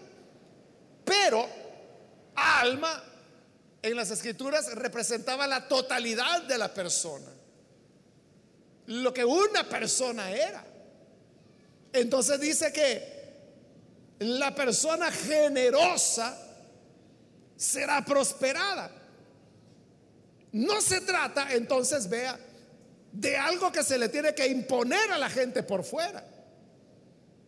Pero 1.04 1.46
alma 2.40 3.04
en 3.82 3.96
las 3.96 4.12
escrituras 4.12 4.74
representaba 4.76 5.48
la 5.48 5.68
totalidad 5.68 6.44
de 6.44 6.58
la 6.58 6.74
persona. 6.74 7.28
Lo 8.88 9.14
que 9.14 9.24
una 9.24 9.64
persona 9.68 10.32
era. 10.32 10.64
Entonces 11.94 12.40
dice 12.40 12.74
que 12.74 13.20
la 14.20 14.54
persona 14.54 15.12
generosa 15.12 16.38
será 17.56 18.04
prosperada. 18.04 18.92
No 20.52 20.82
se 20.82 21.02
trata, 21.02 21.54
entonces 21.54 22.10
vea, 22.10 22.38
de 23.12 23.38
algo 23.38 23.72
que 23.72 23.84
se 23.84 23.98
le 23.98 24.10
tiene 24.10 24.34
que 24.34 24.48
imponer 24.48 25.12
a 25.12 25.18
la 25.18 25.30
gente 25.30 25.64
por 25.64 25.84
fuera 25.84 26.24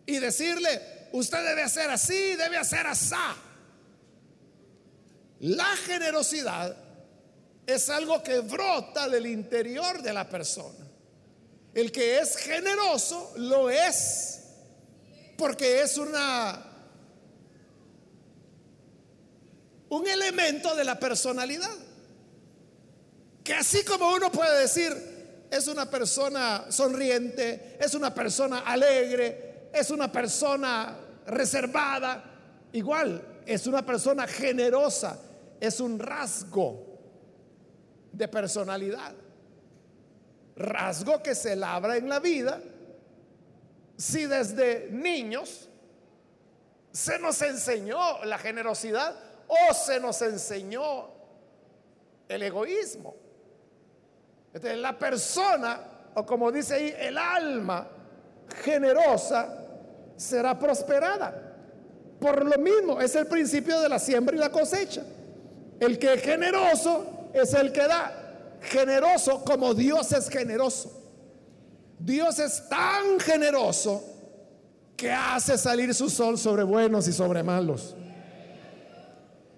y 0.06 0.18
decirle, 0.20 1.10
usted 1.12 1.44
debe 1.44 1.64
hacer 1.64 1.90
así, 1.90 2.36
debe 2.36 2.58
hacer 2.58 2.88
así. 2.88 3.16
La 5.42 5.76
generosidad 5.76 6.76
es 7.66 7.90
algo 7.90 8.22
que 8.22 8.40
brota 8.40 9.10
del 9.10 9.26
interior 9.26 10.02
de 10.02 10.14
la 10.14 10.30
persona. 10.30 10.88
El 11.74 11.92
que 11.92 12.20
es 12.20 12.38
generoso 12.38 13.34
lo 13.38 13.70
es 13.70 14.40
porque 15.38 15.82
es 15.82 15.98
una 15.98 16.68
un 19.90 20.08
elemento 20.08 20.76
de 20.76 20.84
la 20.84 21.00
personalidad. 21.00 21.76
Que 23.44 23.54
así 23.56 23.84
como 23.84 24.14
uno 24.14 24.32
puede 24.32 24.62
decir, 24.62 25.48
es 25.50 25.68
una 25.68 25.90
persona 25.90 26.66
sonriente, 26.70 27.78
es 27.80 27.96
una 27.96 28.14
persona 28.14 28.60
alegre, 28.60 29.70
es 29.74 29.90
una 29.90 30.12
persona 30.12 30.98
reservada, 31.26 32.24
igual 32.74 33.40
es 33.46 33.68
una 33.68 33.86
persona 33.86 34.28
generosa, 34.28 35.20
es 35.62 35.80
un 35.80 36.00
rasgo 36.00 37.00
de 38.12 38.28
personalidad. 38.28 39.14
Rasgo 40.56 41.22
que 41.22 41.36
se 41.36 41.56
labra 41.56 41.96
en 41.96 42.10
la 42.10 42.20
vida 42.20 42.60
si 43.96 44.26
desde 44.26 44.90
niños 44.92 45.70
se 46.92 47.20
nos 47.20 47.40
enseñó 47.44 48.26
la 48.26 48.40
generosidad 48.40 49.16
o 49.48 49.74
se 49.74 50.00
nos 50.00 50.22
enseñó 50.24 51.10
el 52.28 52.42
egoísmo. 52.42 53.16
Entonces, 54.54 54.80
la 54.80 54.98
persona, 54.98 55.80
o 56.16 56.26
como 56.26 56.52
dice 56.52 56.74
ahí, 56.74 56.96
el 56.98 57.18
alma 57.18 57.88
generosa 58.64 59.58
será 60.18 60.58
prosperada. 60.58 61.56
Por 62.20 62.46
lo 62.46 62.58
mismo, 62.58 63.00
es 63.00 63.16
el 63.16 63.28
principio 63.28 63.80
de 63.80 63.90
la 63.90 64.00
siembra 64.00 64.36
y 64.36 64.40
la 64.40 64.50
cosecha. 64.50 65.04
El 65.82 65.98
que 65.98 66.14
es 66.14 66.22
generoso 66.22 67.32
es 67.34 67.56
el 67.56 67.72
que 67.72 67.88
da. 67.88 68.14
Generoso 68.62 69.44
como 69.44 69.74
Dios 69.74 70.12
es 70.12 70.30
generoso. 70.30 70.92
Dios 71.98 72.38
es 72.38 72.70
tan 72.70 73.20
generoso 73.20 74.04
que 74.96 75.12
hace 75.12 75.58
salir 75.58 75.92
su 75.96 76.08
sol 76.08 76.38
sobre 76.38 76.62
buenos 76.62 77.08
y 77.08 77.14
sobre 77.14 77.42
malos. 77.42 77.96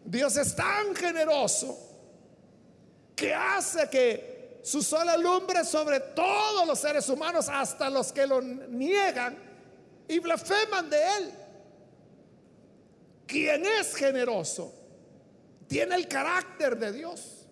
Dios 0.05 0.37
es 0.37 0.55
tan 0.55 0.95
generoso 0.95 1.77
que 3.17 3.33
hace 3.33 3.89
que 3.89 4.61
su 4.63 4.81
sol 4.81 5.09
alumbre 5.09 5.65
sobre 5.65 5.99
todos 5.99 6.65
los 6.65 6.79
seres 6.79 7.09
humanos, 7.09 7.49
hasta 7.49 7.89
los 7.89 8.13
que 8.13 8.25
lo 8.25 8.41
niegan 8.41 9.37
y 10.07 10.19
blasfeman 10.19 10.89
de 10.89 10.97
él. 11.17 11.31
Quien 13.27 13.65
es 13.65 13.93
generoso 13.93 14.82
tiene 15.67 15.95
el 15.95 16.07
carácter 16.07 16.77
de 16.77 16.91
Dios. 16.91 17.47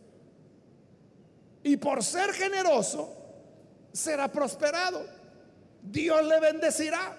Y 1.63 1.77
por 1.77 2.03
ser 2.03 2.33
generoso, 2.33 3.15
será 3.91 4.31
prosperado. 4.31 5.05
Dios 5.83 6.25
le 6.25 6.39
bendecirá. 6.39 7.17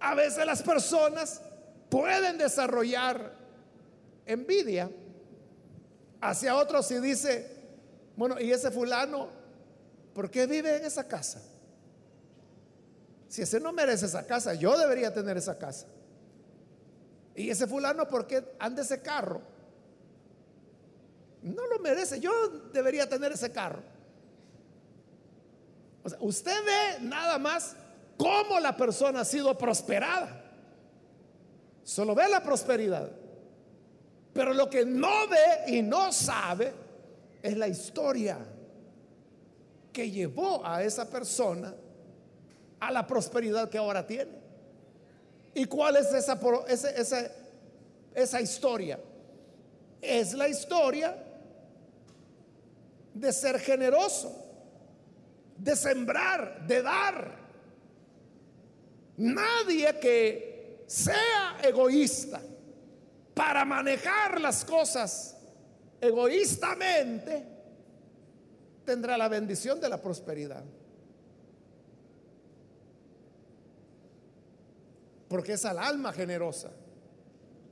A 0.00 0.14
veces 0.14 0.44
las 0.46 0.62
personas 0.62 1.40
pueden 1.88 2.38
desarrollar 2.38 3.32
envidia 4.26 4.90
hacia 6.20 6.56
otros 6.56 6.90
y 6.90 7.00
dice, 7.00 7.50
bueno, 8.16 8.40
¿y 8.40 8.50
ese 8.50 8.70
fulano 8.70 9.28
por 10.14 10.30
qué 10.30 10.46
vive 10.46 10.76
en 10.76 10.84
esa 10.84 11.06
casa? 11.06 11.40
Si 13.28 13.42
ese 13.42 13.60
no 13.60 13.72
merece 13.72 14.06
esa 14.06 14.26
casa, 14.26 14.54
yo 14.54 14.78
debería 14.78 15.12
tener 15.12 15.36
esa 15.36 15.58
casa. 15.58 15.86
¿Y 17.36 17.50
ese 17.50 17.66
fulano 17.66 18.08
por 18.08 18.26
qué 18.26 18.44
anda 18.58 18.82
ese 18.82 19.02
carro? 19.02 19.42
No 21.42 21.66
lo 21.66 21.78
merece, 21.78 22.18
yo 22.18 22.32
debería 22.72 23.08
tener 23.08 23.32
ese 23.32 23.52
carro 23.52 23.82
usted 26.20 26.64
ve 26.64 27.06
nada 27.06 27.38
más 27.38 27.76
cómo 28.16 28.60
la 28.60 28.76
persona 28.76 29.20
ha 29.20 29.24
sido 29.24 29.56
prosperada. 29.56 30.42
Solo 31.82 32.14
ve 32.14 32.28
la 32.28 32.42
prosperidad. 32.42 33.10
Pero 34.32 34.52
lo 34.52 34.68
que 34.68 34.84
no 34.84 35.28
ve 35.28 35.76
y 35.76 35.82
no 35.82 36.12
sabe 36.12 36.72
es 37.42 37.56
la 37.56 37.68
historia 37.68 38.38
que 39.92 40.10
llevó 40.10 40.64
a 40.64 40.82
esa 40.82 41.08
persona 41.08 41.74
a 42.80 42.90
la 42.90 43.06
prosperidad 43.06 43.70
que 43.70 43.78
ahora 43.78 44.06
tiene. 44.06 44.45
¿Y 45.56 45.64
cuál 45.64 45.96
es 45.96 46.12
esa, 46.12 46.38
esa, 46.68 47.30
esa 48.14 48.40
historia? 48.40 49.00
Es 50.00 50.32
la 50.34 50.48
historia 50.48 51.16
de 53.12 53.32
ser 53.32 53.58
generoso 53.58 54.46
de 55.58 55.76
sembrar, 55.76 56.66
de 56.66 56.82
dar. 56.82 57.46
Nadie 59.16 59.98
que 59.98 60.84
sea 60.86 61.58
egoísta 61.62 62.40
para 63.34 63.64
manejar 63.64 64.40
las 64.40 64.64
cosas 64.64 65.36
egoístamente 66.00 67.44
tendrá 68.84 69.16
la 69.16 69.28
bendición 69.28 69.80
de 69.80 69.88
la 69.88 70.00
prosperidad. 70.00 70.62
Porque 75.28 75.54
es 75.54 75.64
al 75.64 75.78
alma 75.78 76.12
generosa 76.12 76.70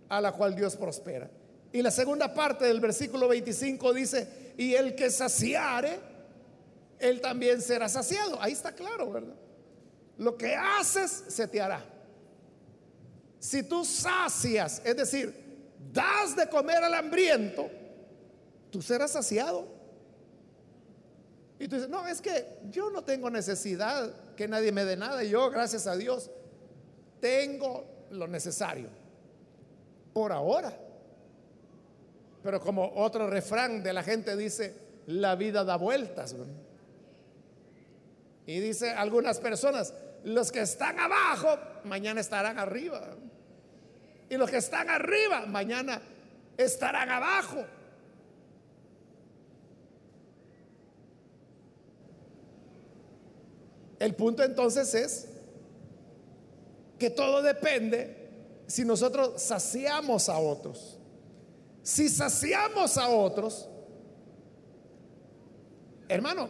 a 0.09 0.21
la 0.21 0.33
cual 0.33 0.55
Dios 0.55 0.77
prospera. 0.77 1.31
Y 1.73 1.83
la 1.83 1.91
segunda 1.91 2.33
parte 2.33 2.65
del 2.67 2.81
versículo 2.81 3.29
25 3.29 3.93
dice, 3.93 4.53
y 4.57 4.75
el 4.75 4.95
que 4.95 5.11
saciare, 5.11 5.99
él 6.99 7.21
también 7.21 7.61
será 7.61 7.89
saciado. 7.89 8.41
Ahí 8.41 8.53
está 8.53 8.73
claro, 8.73 9.11
¿verdad? 9.11 9.35
Lo 10.19 10.37
que 10.37 10.55
haces 10.55 11.25
se 11.29 11.49
te 11.49 11.61
hará. 11.61 11.85
Si 13.41 13.63
tú 13.63 13.85
sacias, 13.85 14.81
es 14.85 14.97
decir, 14.97 15.35
das 15.93 16.37
de 16.37 16.49
comer 16.49 16.83
al 16.83 16.95
hambriento, 16.95 17.69
tú 18.71 18.81
serás 18.81 19.11
saciado. 19.11 19.67
Y 21.59 21.69
tú 21.69 21.77
dices, 21.77 21.91
no, 21.91 22.07
es 22.07 22.21
que 22.21 22.59
yo 22.71 22.91
no 22.91 23.05
tengo 23.05 23.31
necesidad 23.31 24.15
que 24.35 24.49
nadie 24.49 24.73
me 24.73 24.85
dé 24.85 24.97
nada. 24.97 25.25
Yo, 25.25 25.51
gracias 25.51 25.87
a 25.87 25.97
Dios, 25.97 26.31
tengo 27.25 27.87
lo 28.11 28.29
necesario. 28.29 28.91
Por 30.13 30.31
ahora. 30.31 30.79
Pero 32.43 32.61
como 32.61 32.93
otro 32.97 33.31
refrán 33.31 33.83
de 33.83 33.95
la 33.95 34.03
gente 34.03 34.37
dice, 34.37 34.75
la 35.07 35.35
vida 35.35 35.65
da 35.65 35.77
vueltas. 35.77 36.37
Y 38.47 38.61
dice 38.61 38.91
algunas 38.91 39.39
personas, 39.39 39.95
los 40.25 40.53
que 40.53 40.61
están 40.61 40.99
abajo, 40.99 41.59
mañana 41.85 42.21
estarán 42.21 42.59
arriba. 42.59 43.01
Y 44.29 44.37
los 44.37 44.51
que 44.51 44.59
están 44.59 44.91
arriba, 44.91 45.47
mañana 45.47 46.03
estarán 46.59 47.09
abajo. 47.09 47.65
El 53.99 54.15
punto 54.15 54.43
entonces 54.43 54.95
es 54.95 55.34
que 57.05 57.11
todo 57.11 57.43
depende 57.43 58.63
si 58.67 58.85
nosotros 58.85 59.43
saciamos 59.43 60.29
a 60.29 60.39
otros. 60.39 60.99
Si 61.83 62.09
saciamos 62.09 62.97
a 62.97 63.09
otros, 63.09 63.69
hermano, 66.09 66.49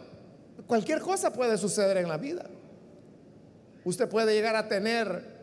Cualquier 0.67 0.99
cosa 1.01 1.31
puede 1.31 1.57
suceder 1.57 1.97
en 1.97 2.07
la 2.07 2.17
vida. 2.17 2.45
Usted 3.83 4.09
puede 4.09 4.33
llegar 4.33 4.55
a 4.55 4.67
tener 4.67 5.35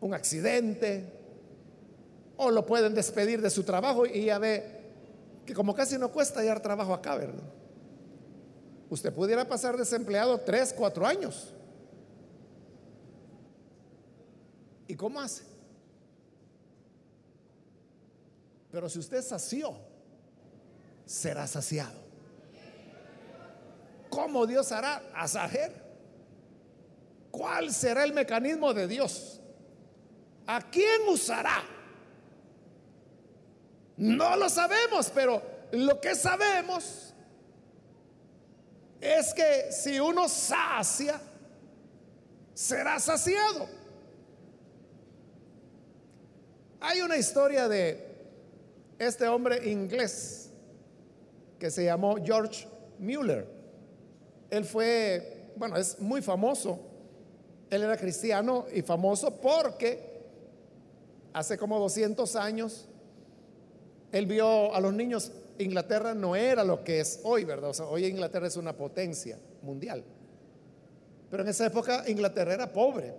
un 0.00 0.12
accidente 0.12 1.10
o 2.36 2.50
lo 2.50 2.66
pueden 2.66 2.94
despedir 2.94 3.40
de 3.40 3.48
su 3.48 3.62
trabajo 3.62 4.04
y 4.04 4.26
ya 4.26 4.38
ve 4.38 4.82
que 5.46 5.54
como 5.54 5.74
casi 5.74 5.96
no 5.96 6.10
cuesta 6.10 6.40
hallar 6.40 6.60
trabajo 6.60 6.92
acá, 6.92 7.16
¿verdad? 7.16 7.44
Usted 8.90 9.12
pudiera 9.12 9.48
pasar 9.48 9.76
desempleado 9.76 10.40
tres, 10.40 10.74
cuatro 10.76 11.06
años. 11.06 11.54
¿Y 14.86 14.94
cómo 14.96 15.20
hace? 15.20 15.44
Pero 18.70 18.88
si 18.88 18.98
usted 18.98 19.22
sació, 19.22 19.76
será 21.06 21.46
saciado. 21.46 22.02
¿Cómo 24.10 24.46
Dios 24.46 24.70
hará? 24.72 25.02
A 25.14 25.26
saber, 25.28 25.72
¿cuál 27.30 27.72
será 27.72 28.04
el 28.04 28.12
mecanismo 28.12 28.74
de 28.74 28.86
Dios? 28.86 29.40
¿A 30.46 30.60
quién 30.70 31.08
usará? 31.08 31.62
No 33.96 34.36
lo 34.36 34.48
sabemos, 34.48 35.10
pero 35.14 35.42
lo 35.72 36.00
que 36.00 36.14
sabemos 36.14 37.14
es 39.00 39.34
que 39.34 39.70
si 39.70 40.00
uno 40.00 40.28
sacia, 40.28 41.20
será 42.54 42.98
saciado. 42.98 43.83
Hay 46.86 47.00
una 47.00 47.16
historia 47.16 47.66
de 47.66 47.98
este 48.98 49.26
hombre 49.26 49.70
inglés 49.70 50.50
que 51.58 51.70
se 51.70 51.82
llamó 51.82 52.16
George 52.22 52.68
Mueller. 52.98 53.46
Él 54.50 54.66
fue, 54.66 55.50
bueno, 55.56 55.78
es 55.78 55.98
muy 55.98 56.20
famoso. 56.20 56.78
Él 57.70 57.84
era 57.84 57.96
cristiano 57.96 58.66
y 58.70 58.82
famoso 58.82 59.34
porque 59.34 59.98
hace 61.32 61.56
como 61.56 61.78
200 61.78 62.36
años 62.36 62.86
él 64.12 64.26
vio 64.26 64.74
a 64.74 64.78
los 64.78 64.92
niños, 64.92 65.32
Inglaterra 65.58 66.12
no 66.12 66.36
era 66.36 66.64
lo 66.64 66.84
que 66.84 67.00
es 67.00 67.18
hoy, 67.24 67.44
¿verdad? 67.44 67.70
O 67.70 67.74
sea, 67.74 67.86
hoy 67.86 68.04
Inglaterra 68.04 68.46
es 68.46 68.58
una 68.58 68.76
potencia 68.76 69.38
mundial. 69.62 70.04
Pero 71.30 71.44
en 71.44 71.48
esa 71.48 71.64
época 71.64 72.04
Inglaterra 72.08 72.52
era 72.52 72.70
pobre 72.70 73.14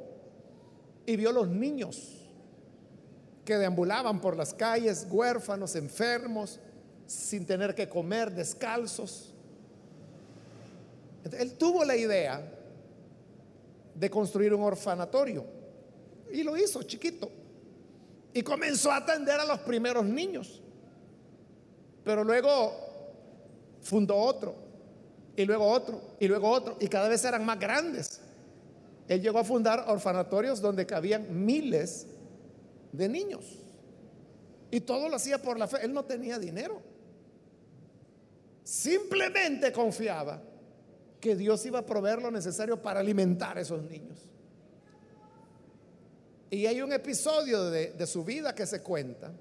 y 1.07 1.15
vio 1.15 1.31
los 1.31 1.47
niños 1.47 2.14
que 3.45 3.57
deambulaban 3.57 4.19
por 4.19 4.35
las 4.35 4.53
calles, 4.53 5.07
huérfanos, 5.09 5.75
enfermos, 5.75 6.59
sin 7.05 7.45
tener 7.45 7.75
que 7.75 7.87
comer, 7.87 8.31
descalzos. 8.31 9.33
él 11.31 11.53
tuvo 11.53 11.85
la 11.85 11.95
idea 11.95 12.51
de 13.93 14.09
construir 14.09 14.53
un 14.53 14.63
orfanatorio 14.63 15.45
y 16.31 16.43
lo 16.43 16.57
hizo 16.57 16.83
chiquito. 16.83 17.29
Y 18.33 18.41
comenzó 18.41 18.91
a 18.91 18.97
atender 18.97 19.39
a 19.39 19.45
los 19.45 19.59
primeros 19.59 20.03
niños. 20.03 20.61
Pero 22.03 22.23
luego 22.23 22.73
fundó 23.81 24.15
otro, 24.17 24.55
y 25.35 25.45
luego 25.45 25.67
otro, 25.67 26.01
y 26.19 26.27
luego 26.27 26.49
otro, 26.49 26.75
y 26.79 26.87
cada 26.87 27.07
vez 27.07 27.23
eran 27.23 27.45
más 27.45 27.59
grandes. 27.59 28.19
Él 29.07 29.21
llegó 29.21 29.39
a 29.39 29.43
fundar 29.43 29.85
orfanatorios 29.87 30.59
donde 30.59 30.85
cabían 30.85 31.45
miles 31.45 32.07
de 32.95 33.09
niños. 33.09 33.59
Y 34.71 34.81
todo 34.81 35.09
lo 35.09 35.15
hacía 35.15 35.41
por 35.41 35.57
la 35.57 35.67
fe. 35.67 35.77
Él 35.83 35.93
no 35.93 36.05
tenía 36.05 36.39
dinero. 36.39 36.81
Simplemente 38.63 39.71
confiaba 39.71 40.41
que 41.19 41.35
Dios 41.35 41.65
iba 41.65 41.79
a 41.79 41.85
proveer 41.85 42.21
lo 42.21 42.31
necesario 42.31 42.81
para 42.81 42.99
alimentar 42.99 43.57
a 43.57 43.61
esos 43.61 43.83
niños. 43.83 44.19
Y 46.49 46.65
hay 46.65 46.81
un 46.81 46.93
episodio 46.93 47.69
de, 47.69 47.91
de 47.91 48.07
su 48.07 48.23
vida 48.23 48.53
que 48.53 48.65
se 48.65 48.81
cuenta 48.81 49.31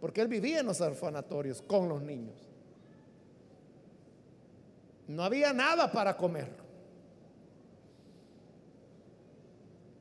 porque 0.00 0.20
él 0.20 0.28
vivía 0.28 0.60
en 0.60 0.66
los 0.66 0.80
orfanatorios 0.82 1.62
con 1.62 1.88
los 1.88 2.02
niños. 2.02 2.36
No 5.08 5.22
había 5.22 5.52
nada 5.52 5.90
para 5.90 6.16
comer. 6.16 6.48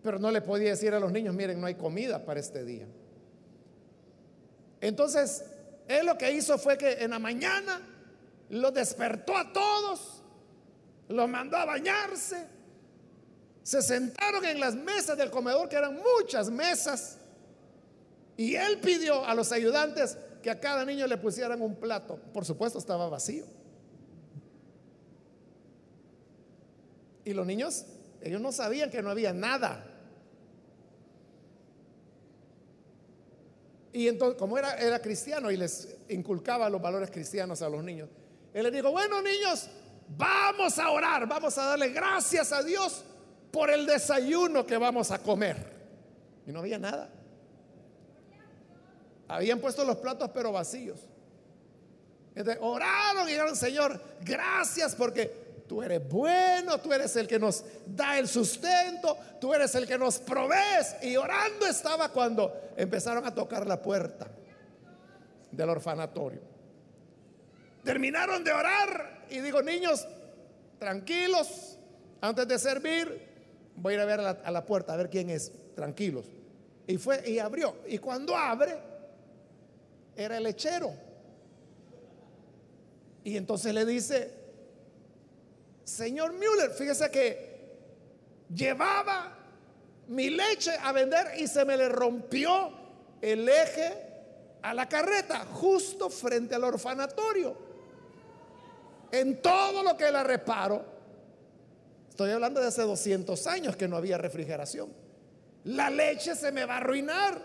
Pero 0.01 0.19
no 0.19 0.29
le 0.29 0.41
podía 0.41 0.71
decir 0.71 0.93
a 0.93 0.99
los 0.99 1.11
niños, 1.11 1.33
miren, 1.33 1.59
no 1.61 1.67
hay 1.67 1.75
comida 1.75 2.25
para 2.25 2.41
este 2.41 2.65
día. 2.65 2.85
Entonces, 4.83 5.45
él 5.87 6.05
lo 6.05 6.17
que 6.17 6.29
hizo 6.33 6.57
fue 6.57 6.77
que 6.77 6.91
en 6.91 7.11
la 7.11 7.19
mañana 7.19 7.79
los 8.49 8.73
despertó 8.73 9.37
a 9.37 9.53
todos, 9.53 10.21
los 11.07 11.29
mandó 11.29 11.55
a 11.55 11.63
bañarse, 11.63 12.45
se 13.63 13.81
sentaron 13.81 14.43
en 14.43 14.59
las 14.59 14.75
mesas 14.75 15.17
del 15.17 15.31
comedor, 15.31 15.69
que 15.69 15.77
eran 15.77 15.95
muchas 15.95 16.49
mesas, 16.49 17.17
y 18.35 18.55
él 18.55 18.79
pidió 18.79 19.25
a 19.25 19.33
los 19.33 19.53
ayudantes 19.53 20.17
que 20.41 20.51
a 20.51 20.59
cada 20.59 20.83
niño 20.83 21.07
le 21.07 21.17
pusieran 21.17 21.61
un 21.61 21.75
plato. 21.75 22.19
Por 22.33 22.43
supuesto 22.43 22.77
estaba 22.77 23.07
vacío. 23.07 23.45
Y 27.23 27.31
los 27.31 27.47
niños, 27.47 27.85
ellos 28.21 28.41
no 28.41 28.51
sabían 28.51 28.89
que 28.89 29.01
no 29.01 29.09
había 29.09 29.31
nada. 29.31 29.92
Y 33.93 34.07
entonces, 34.07 34.39
como 34.39 34.57
era, 34.57 34.73
era 34.75 34.99
cristiano 34.99 35.51
y 35.51 35.57
les 35.57 35.95
inculcaba 36.09 36.67
los 36.69 36.81
valores 36.81 37.11
cristianos 37.11 37.61
a 37.61 37.69
los 37.69 37.83
niños, 37.83 38.09
él 38.51 38.63
les 38.63 38.73
dijo, 38.73 38.91
bueno 38.91 39.21
niños, 39.21 39.69
vamos 40.09 40.79
a 40.79 40.89
orar, 40.89 41.27
vamos 41.27 41.57
a 41.59 41.65
darle 41.65 41.89
gracias 41.89 42.51
a 42.51 42.63
Dios 42.63 43.05
por 43.51 43.69
el 43.69 43.85
desayuno 43.85 44.65
que 44.65 44.77
vamos 44.77 45.11
a 45.11 45.19
comer. 45.19 45.71
Y 46.47 46.51
no 46.51 46.59
había 46.59 46.79
nada. 46.79 47.09
Habían 49.27 49.59
puesto 49.59 49.85
los 49.85 49.97
platos 49.97 50.31
pero 50.33 50.51
vacíos. 50.51 50.99
Entonces, 52.35 52.61
oraron 52.61 53.27
y 53.27 53.31
dijeron, 53.31 53.55
Señor, 53.55 54.01
gracias 54.21 54.95
porque 54.95 55.42
tú 55.73 55.81
eres 55.81 56.07
bueno, 56.07 56.79
tú 56.79 56.93
eres 56.93 57.15
el 57.15 57.27
que 57.27 57.39
nos 57.39 57.65
da 57.83 58.19
el 58.19 58.27
sustento, 58.27 59.17
tú 59.41 59.55
eres 59.55 59.73
el 59.73 59.87
que 59.87 59.97
nos 59.97 60.19
provees. 60.19 60.97
Y 61.01 61.15
orando 61.15 61.65
estaba 61.65 62.09
cuando 62.09 62.53
empezaron 62.77 63.25
a 63.25 63.33
tocar 63.33 63.65
la 63.65 63.81
puerta 63.81 64.27
del 65.49 65.69
orfanatorio. 65.69 66.41
Terminaron 67.83 68.43
de 68.43 68.53
orar 68.53 69.25
y 69.31 69.39
digo, 69.39 69.63
niños, 69.63 70.07
tranquilos, 70.77 71.79
antes 72.21 72.47
de 72.47 72.59
servir, 72.59 73.27
voy 73.75 73.93
a 73.93 73.95
ir 73.95 74.01
a 74.01 74.05
ver 74.05 74.19
a 74.19 74.23
la, 74.23 74.29
a 74.43 74.51
la 74.51 74.63
puerta 74.63 74.93
a 74.93 74.97
ver 74.97 75.09
quién 75.09 75.31
es, 75.31 75.51
tranquilos. 75.73 76.27
Y 76.85 76.97
fue 76.97 77.27
y 77.27 77.39
abrió. 77.39 77.77
Y 77.87 77.97
cuando 77.97 78.37
abre, 78.37 78.77
era 80.15 80.37
el 80.37 80.43
lechero. 80.43 80.93
Y 83.23 83.37
entonces 83.37 83.73
le 83.73 83.87
dice, 83.87 84.42
señor 85.83 86.33
Müller, 86.33 86.71
fíjese 86.71 87.09
que 87.11 87.53
llevaba 88.53 89.37
mi 90.07 90.29
leche 90.29 90.71
a 90.81 90.91
vender 90.91 91.39
y 91.39 91.47
se 91.47 91.65
me 91.65 91.77
le 91.77 91.89
rompió 91.89 92.71
el 93.21 93.47
eje 93.47 93.93
a 94.61 94.73
la 94.73 94.87
carreta 94.87 95.45
justo 95.45 96.09
frente 96.09 96.55
al 96.55 96.63
orfanatorio. 96.63 97.55
En 99.11 99.41
todo 99.41 99.83
lo 99.83 99.95
que 99.95 100.11
la 100.11 100.23
reparo, 100.23 100.83
estoy 102.09 102.31
hablando 102.31 102.59
de 102.59 102.67
hace 102.67 102.81
200 102.81 103.47
años 103.47 103.75
que 103.75 103.87
no 103.87 103.97
había 103.97 104.17
refrigeración. 104.17 104.91
La 105.65 105.89
leche 105.89 106.35
se 106.35 106.51
me 106.51 106.65
va 106.65 106.75
a 106.75 106.77
arruinar. 106.77 107.39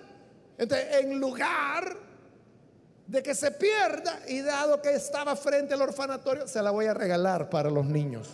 Entonces, 0.57 0.89
en 0.97 1.21
lugar 1.21 2.08
de 3.09 3.23
que 3.23 3.35
se 3.35 3.51
pierda 3.51 4.21
y 4.29 4.43
dado 4.43 4.83
que 4.83 4.91
estaba 4.91 5.35
frente 5.35 5.73
al 5.73 5.81
orfanatorio, 5.81 6.47
se 6.47 6.63
la 6.63 6.71
voy 6.71 6.85
a 6.85 6.95
regalar 6.95 7.49
para 7.49 7.71
los 7.71 7.87
niños. 7.87 8.29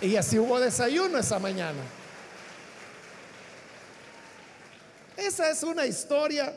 Y 0.00 0.16
así 0.16 0.38
hubo 0.38 0.58
desayuno 0.58 1.18
esa 1.18 1.38
mañana. 1.38 1.80
Esa 5.14 5.50
es 5.50 5.62
una 5.62 5.84
historia 5.84 6.54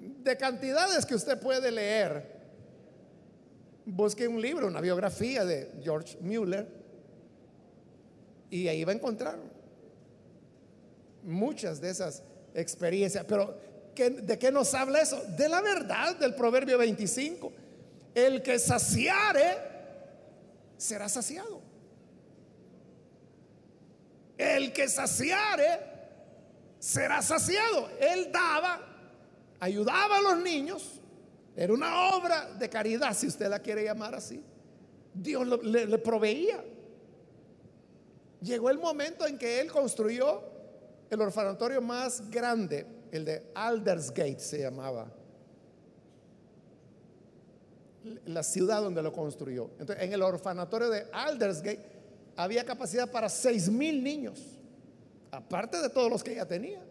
de 0.00 0.36
cantidades 0.36 1.06
que 1.06 1.14
usted 1.14 1.38
puede 1.38 1.70
leer. 1.70 2.34
Busque 3.84 4.26
un 4.26 4.40
libro, 4.40 4.66
una 4.66 4.80
biografía 4.80 5.44
de 5.44 5.70
George 5.84 6.18
Mueller 6.20 6.66
y 8.50 8.66
ahí 8.66 8.82
va 8.82 8.90
a 8.90 8.96
encontrar 8.96 9.38
muchas 11.22 11.80
de 11.80 11.90
esas 11.90 12.24
experiencias. 12.54 13.24
Pero 13.24 13.65
¿De 13.96 14.38
qué 14.38 14.52
nos 14.52 14.74
habla 14.74 15.00
eso? 15.00 15.22
De 15.36 15.48
la 15.48 15.62
verdad 15.62 16.16
del 16.16 16.34
Proverbio 16.34 16.76
25. 16.76 17.52
El 18.14 18.42
que 18.42 18.58
saciare 18.58 19.58
será 20.76 21.08
saciado. 21.08 21.60
El 24.36 24.72
que 24.72 24.88
saciare 24.88 25.80
será 26.78 27.22
saciado. 27.22 27.88
Él 27.98 28.30
daba, 28.30 28.80
ayudaba 29.60 30.18
a 30.18 30.20
los 30.20 30.38
niños. 30.38 31.00
Era 31.56 31.72
una 31.72 32.16
obra 32.16 32.52
de 32.52 32.68
caridad, 32.68 33.16
si 33.16 33.26
usted 33.26 33.48
la 33.48 33.60
quiere 33.60 33.82
llamar 33.84 34.14
así. 34.14 34.44
Dios 35.14 35.46
le, 35.62 35.86
le 35.86 35.98
proveía. 35.98 36.62
Llegó 38.42 38.68
el 38.68 38.78
momento 38.78 39.26
en 39.26 39.38
que 39.38 39.60
él 39.60 39.72
construyó 39.72 40.42
el 41.08 41.20
orfanatorio 41.20 41.80
más 41.80 42.30
grande 42.30 42.95
el 43.16 43.24
de 43.24 43.50
Aldersgate 43.54 44.38
se 44.38 44.60
llamaba, 44.60 45.12
la 48.26 48.42
ciudad 48.42 48.82
donde 48.82 49.02
lo 49.02 49.12
construyó. 49.12 49.70
Entonces, 49.78 50.04
en 50.04 50.12
el 50.12 50.22
orfanatorio 50.22 50.88
de 50.88 51.06
Aldersgate 51.12 51.84
había 52.36 52.64
capacidad 52.64 53.10
para 53.10 53.28
seis 53.28 53.68
mil 53.68 54.02
niños, 54.02 54.40
aparte 55.30 55.80
de 55.80 55.88
todos 55.88 56.10
los 56.10 56.22
que 56.22 56.32
ella 56.32 56.46
tenía. 56.46 56.82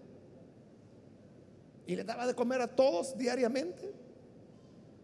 Y 1.87 1.95
le 1.95 2.03
daba 2.03 2.25
de 2.27 2.33
comer 2.33 2.61
a 2.61 2.67
todos 2.67 3.17
diariamente, 3.17 3.93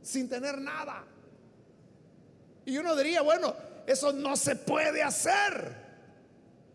sin 0.02 0.28
tener 0.28 0.60
nada. 0.60 1.06
Y 2.66 2.78
uno 2.78 2.96
diría, 2.96 3.22
bueno, 3.22 3.54
eso 3.86 4.12
no 4.12 4.36
se 4.36 4.56
puede 4.56 5.04
hacer. 5.04 5.76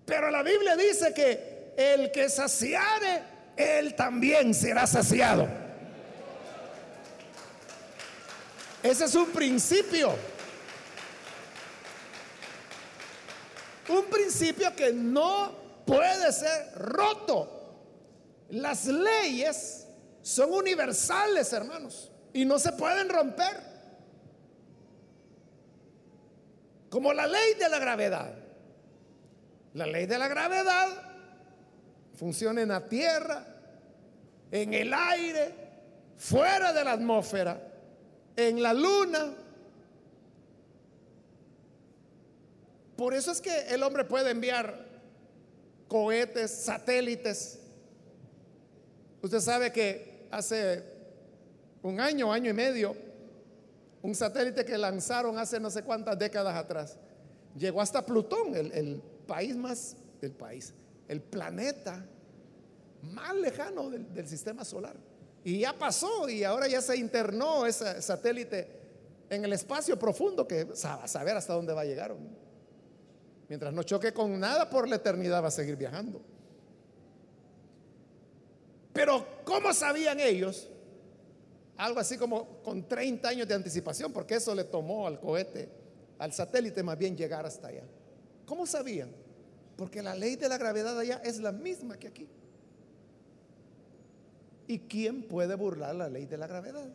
Pero 0.04 0.30
la 0.30 0.42
Biblia 0.42 0.76
dice 0.76 1.12
que 1.12 1.74
el 1.76 2.10
que 2.12 2.28
saciare 2.28 3.35
él 3.56 3.94
también 3.94 4.54
será 4.54 4.86
saciado. 4.86 5.48
Ese 8.82 9.06
es 9.06 9.14
un 9.14 9.30
principio. 9.30 10.14
Un 13.88 14.04
principio 14.06 14.74
que 14.76 14.92
no 14.92 15.82
puede 15.86 16.32
ser 16.32 16.72
roto. 16.76 17.52
Las 18.50 18.86
leyes 18.86 19.86
son 20.22 20.52
universales, 20.52 21.52
hermanos, 21.52 22.12
y 22.32 22.44
no 22.44 22.58
se 22.58 22.72
pueden 22.72 23.08
romper. 23.08 23.60
Como 26.90 27.12
la 27.12 27.26
ley 27.26 27.54
de 27.54 27.68
la 27.68 27.78
gravedad. 27.78 28.34
La 29.74 29.86
ley 29.86 30.06
de 30.06 30.18
la 30.18 30.28
gravedad 30.28 31.05
funciona 32.16 32.62
en 32.62 32.68
la 32.68 32.88
tierra, 32.88 33.46
en 34.50 34.74
el 34.74 34.92
aire, 34.92 35.54
fuera 36.16 36.72
de 36.72 36.84
la 36.84 36.92
atmósfera, 36.92 37.60
en 38.34 38.62
la 38.62 38.74
luna. 38.74 39.34
Por 42.96 43.14
eso 43.14 43.30
es 43.30 43.40
que 43.40 43.68
el 43.68 43.82
hombre 43.82 44.04
puede 44.04 44.30
enviar 44.30 44.86
cohetes, 45.88 46.50
satélites. 46.50 47.58
Usted 49.22 49.40
sabe 49.40 49.72
que 49.72 50.26
hace 50.30 50.82
un 51.82 52.00
año, 52.00 52.32
año 52.32 52.50
y 52.50 52.54
medio, 52.54 52.96
un 54.02 54.14
satélite 54.14 54.64
que 54.64 54.78
lanzaron 54.78 55.38
hace 55.38 55.60
no 55.60 55.70
sé 55.70 55.82
cuántas 55.82 56.18
décadas 56.18 56.54
atrás, 56.56 56.98
llegó 57.56 57.80
hasta 57.80 58.04
Plutón, 58.04 58.54
el, 58.54 59.02
país 59.26 59.56
más, 59.56 59.96
el 60.22 60.30
país, 60.30 60.72
el 61.08 61.20
planeta 61.20 62.04
más 63.02 63.34
lejano 63.36 63.90
del, 63.90 64.26
sistema 64.26 64.64
solar. 64.64 64.96
Y 65.44 65.60
ya 65.60 65.72
pasó 65.78 66.28
y 66.28 66.42
ahora 66.42 66.66
ya 66.66 66.80
se 66.80 66.96
internó 66.96 67.66
ese 67.66 68.02
satélite 68.02 68.68
en 69.30 69.44
el 69.44 69.52
espacio 69.52 69.98
profundo 69.98 70.46
que 70.46 70.68
a 70.84 71.06
saber 71.06 71.36
hasta 71.36 71.52
dónde 71.52 71.72
va 71.72 71.82
a 71.82 71.84
llegar. 71.84 72.14
Mientras 73.48 73.72
no 73.72 73.82
choque 73.84 74.12
con 74.12 74.38
nada 74.40 74.68
por 74.68 74.88
la 74.88 74.96
eternidad 74.96 75.42
va 75.42 75.48
a 75.48 75.52
seguir 75.52 75.76
viajando. 75.76 76.20
Pero 78.92 79.24
¿cómo 79.44 79.72
sabían 79.72 80.18
ellos? 80.18 80.68
Algo 81.76 82.00
así 82.00 82.16
como 82.16 82.62
con 82.62 82.88
30 82.88 83.28
años 83.28 83.46
de 83.46 83.54
anticipación, 83.54 84.12
porque 84.12 84.36
eso 84.36 84.54
le 84.54 84.64
tomó 84.64 85.06
al 85.06 85.20
cohete, 85.20 85.68
al 86.18 86.32
satélite 86.32 86.82
más 86.82 86.96
bien 86.96 87.16
llegar 87.16 87.44
hasta 87.44 87.68
allá. 87.68 87.84
¿Cómo 88.46 88.66
sabían? 88.66 89.25
Porque 89.76 90.02
la 90.02 90.14
ley 90.14 90.36
de 90.36 90.48
la 90.48 90.58
gravedad 90.58 90.98
allá 90.98 91.20
es 91.24 91.38
la 91.38 91.52
misma 91.52 91.98
que 91.98 92.08
aquí. 92.08 92.28
¿Y 94.66 94.80
quién 94.80 95.22
puede 95.22 95.54
burlar 95.54 95.94
la 95.94 96.08
ley 96.08 96.26
de 96.26 96.38
la 96.38 96.46
gravedad? 96.46 96.88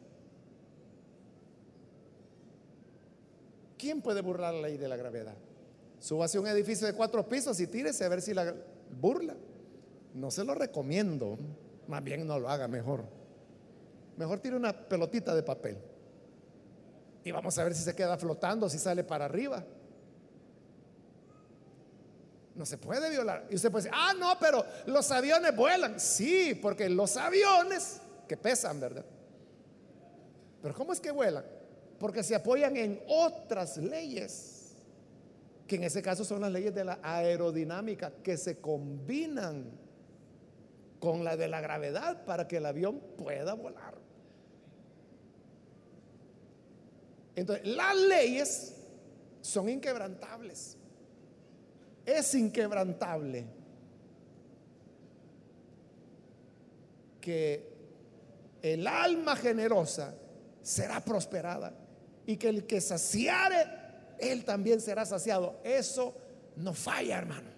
¿Quién 3.78 4.02
puede 4.02 4.22
burlar 4.22 4.54
la 4.54 4.62
ley 4.62 4.78
de 4.78 4.88
la 4.88 4.98
gravedad? 4.98 5.36
Suba 6.00 6.26
hacia 6.26 6.42
un 6.42 6.48
edificio 6.48 6.88
de 6.88 6.94
cuatro 6.94 7.28
pisos 7.28 7.60
y 7.60 7.68
tírese 7.68 8.04
a 8.04 8.10
ver 8.10 8.22
si 8.22 8.34
la 8.34 8.54
burla. 9.00 9.36
No 10.14 10.32
se 10.32 10.44
lo 10.44 10.56
recomiendo. 10.56 11.38
Más 11.88 12.04
bien 12.04 12.28
no 12.28 12.40
lo 12.40 12.50
haga 12.50 12.68
mejor. 12.68 13.06
Mejor 14.18 14.40
tire 14.40 14.56
una 14.56 14.74
pelotita 14.74 15.34
de 15.34 15.44
papel. 15.44 15.78
Y 17.24 17.32
vamos 17.32 17.58
a 17.58 17.64
ver 17.64 17.74
si 17.74 17.84
se 17.84 17.96
queda 17.96 18.18
flotando, 18.18 18.70
si 18.70 18.78
sale 18.78 19.04
para 19.04 19.26
arriba. 19.26 19.64
No 22.56 22.66
se 22.66 22.78
puede 22.78 23.10
violar. 23.10 23.48
Y 23.50 23.56
usted 23.56 23.72
puede 23.72 23.86
decir, 23.86 23.98
ah, 23.98 24.14
no, 24.18 24.38
pero 24.40 24.66
los 24.86 25.10
aviones 25.12 25.56
vuelan. 25.56 26.00
Sí, 26.00 26.58
porque 26.62 26.90
los 26.90 27.16
aviones 27.18 28.02
que 28.28 28.38
pesan, 28.38 28.80
¿verdad? 28.80 29.06
Pero 30.62 30.76
¿cómo 30.76 30.94
es 30.94 31.00
que 31.00 31.12
vuelan? 31.12 31.46
Porque 32.00 32.24
se 32.24 32.36
apoyan 32.36 32.76
en 32.78 33.02
otras 33.08 33.78
leyes 33.78 34.76
que 35.68 35.78
en 35.78 35.86
ese 35.86 36.02
caso 36.02 36.26
son 36.26 36.42
las 36.42 36.52
leyes 36.52 36.76
de 36.76 36.84
la 36.84 37.00
aerodinámica 37.02 38.12
que 38.22 38.36
se 38.36 38.60
combinan 38.60 39.72
con 41.00 41.24
la 41.24 41.38
de 41.38 41.48
la 41.48 41.62
gravedad 41.62 42.26
para 42.26 42.48
que 42.48 42.58
el 42.58 42.66
avión 42.66 43.00
pueda 43.18 43.54
volar. 43.54 43.96
Entonces, 47.36 47.66
las 47.66 47.96
leyes 47.96 48.76
son 49.42 49.70
inquebrantables. 49.70 50.78
Es 52.12 52.36
inquebrantable 52.36 53.46
que 57.22 57.72
el 58.62 58.86
alma 58.86 59.36
generosa 59.38 60.14
será 60.62 61.00
prosperada 61.00 61.74
y 62.26 62.36
que 62.36 62.50
el 62.50 62.66
que 62.66 62.82
saciare 62.82 63.66
él 64.20 64.44
también 64.44 64.82
será 64.82 65.06
saciado. 65.06 65.62
Eso 65.64 66.14
no 66.58 66.74
falla, 66.74 67.18
hermano. 67.18 67.50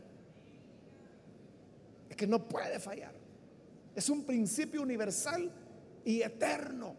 Es 2.10 2.16
que 2.16 2.28
no 2.28 2.48
puede 2.48 2.80
fallar. 2.80 3.14
Es 3.96 4.08
un 4.10 4.24
principio 4.24 4.84
universal 4.84 5.52
y 6.06 6.22
eterno. 6.22 6.96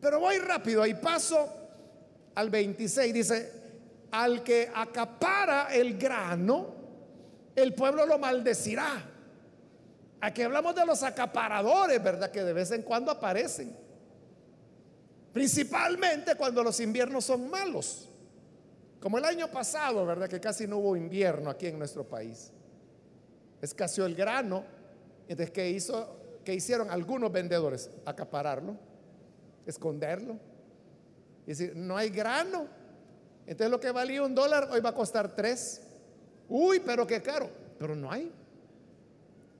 Pero 0.00 0.20
voy 0.20 0.38
rápido 0.38 0.84
y 0.86 0.94
paso 0.94 1.48
al 2.34 2.50
26. 2.50 3.14
Dice, 3.14 3.55
al 4.16 4.42
que 4.42 4.70
acapara 4.74 5.68
el 5.74 5.98
grano, 5.98 6.74
el 7.54 7.74
pueblo 7.74 8.06
lo 8.06 8.18
maldecirá. 8.18 9.04
Aquí 10.22 10.40
hablamos 10.40 10.74
de 10.74 10.86
los 10.86 11.02
acaparadores, 11.02 12.02
¿verdad? 12.02 12.30
Que 12.30 12.42
de 12.42 12.54
vez 12.54 12.70
en 12.70 12.80
cuando 12.80 13.10
aparecen. 13.10 13.76
Principalmente 15.34 16.34
cuando 16.34 16.62
los 16.62 16.80
inviernos 16.80 17.26
son 17.26 17.50
malos. 17.50 18.08
Como 19.00 19.18
el 19.18 19.24
año 19.26 19.48
pasado, 19.48 20.06
¿verdad? 20.06 20.30
Que 20.30 20.40
casi 20.40 20.66
no 20.66 20.78
hubo 20.78 20.96
invierno 20.96 21.50
aquí 21.50 21.66
en 21.66 21.78
nuestro 21.78 22.02
país. 22.02 22.50
Escaseó 23.60 24.06
el 24.06 24.14
grano. 24.14 24.64
Entonces, 25.28 25.50
¿qué, 25.50 25.68
hizo, 25.68 26.40
qué 26.42 26.54
hicieron 26.54 26.90
algunos 26.90 27.30
vendedores? 27.30 27.90
Acapararlo, 28.06 28.78
esconderlo. 29.66 30.38
Y 31.44 31.50
decir, 31.50 31.76
no 31.76 31.98
hay 31.98 32.08
grano. 32.08 32.85
Entonces 33.46 33.70
lo 33.70 33.78
que 33.78 33.92
valía 33.92 34.22
un 34.22 34.34
dólar 34.34 34.68
hoy 34.72 34.80
va 34.80 34.90
a 34.90 34.94
costar 34.94 35.34
tres. 35.34 35.80
Uy, 36.48 36.80
pero 36.84 37.06
qué 37.06 37.22
caro. 37.22 37.48
Pero 37.78 37.94
no 37.94 38.10
hay. 38.10 38.32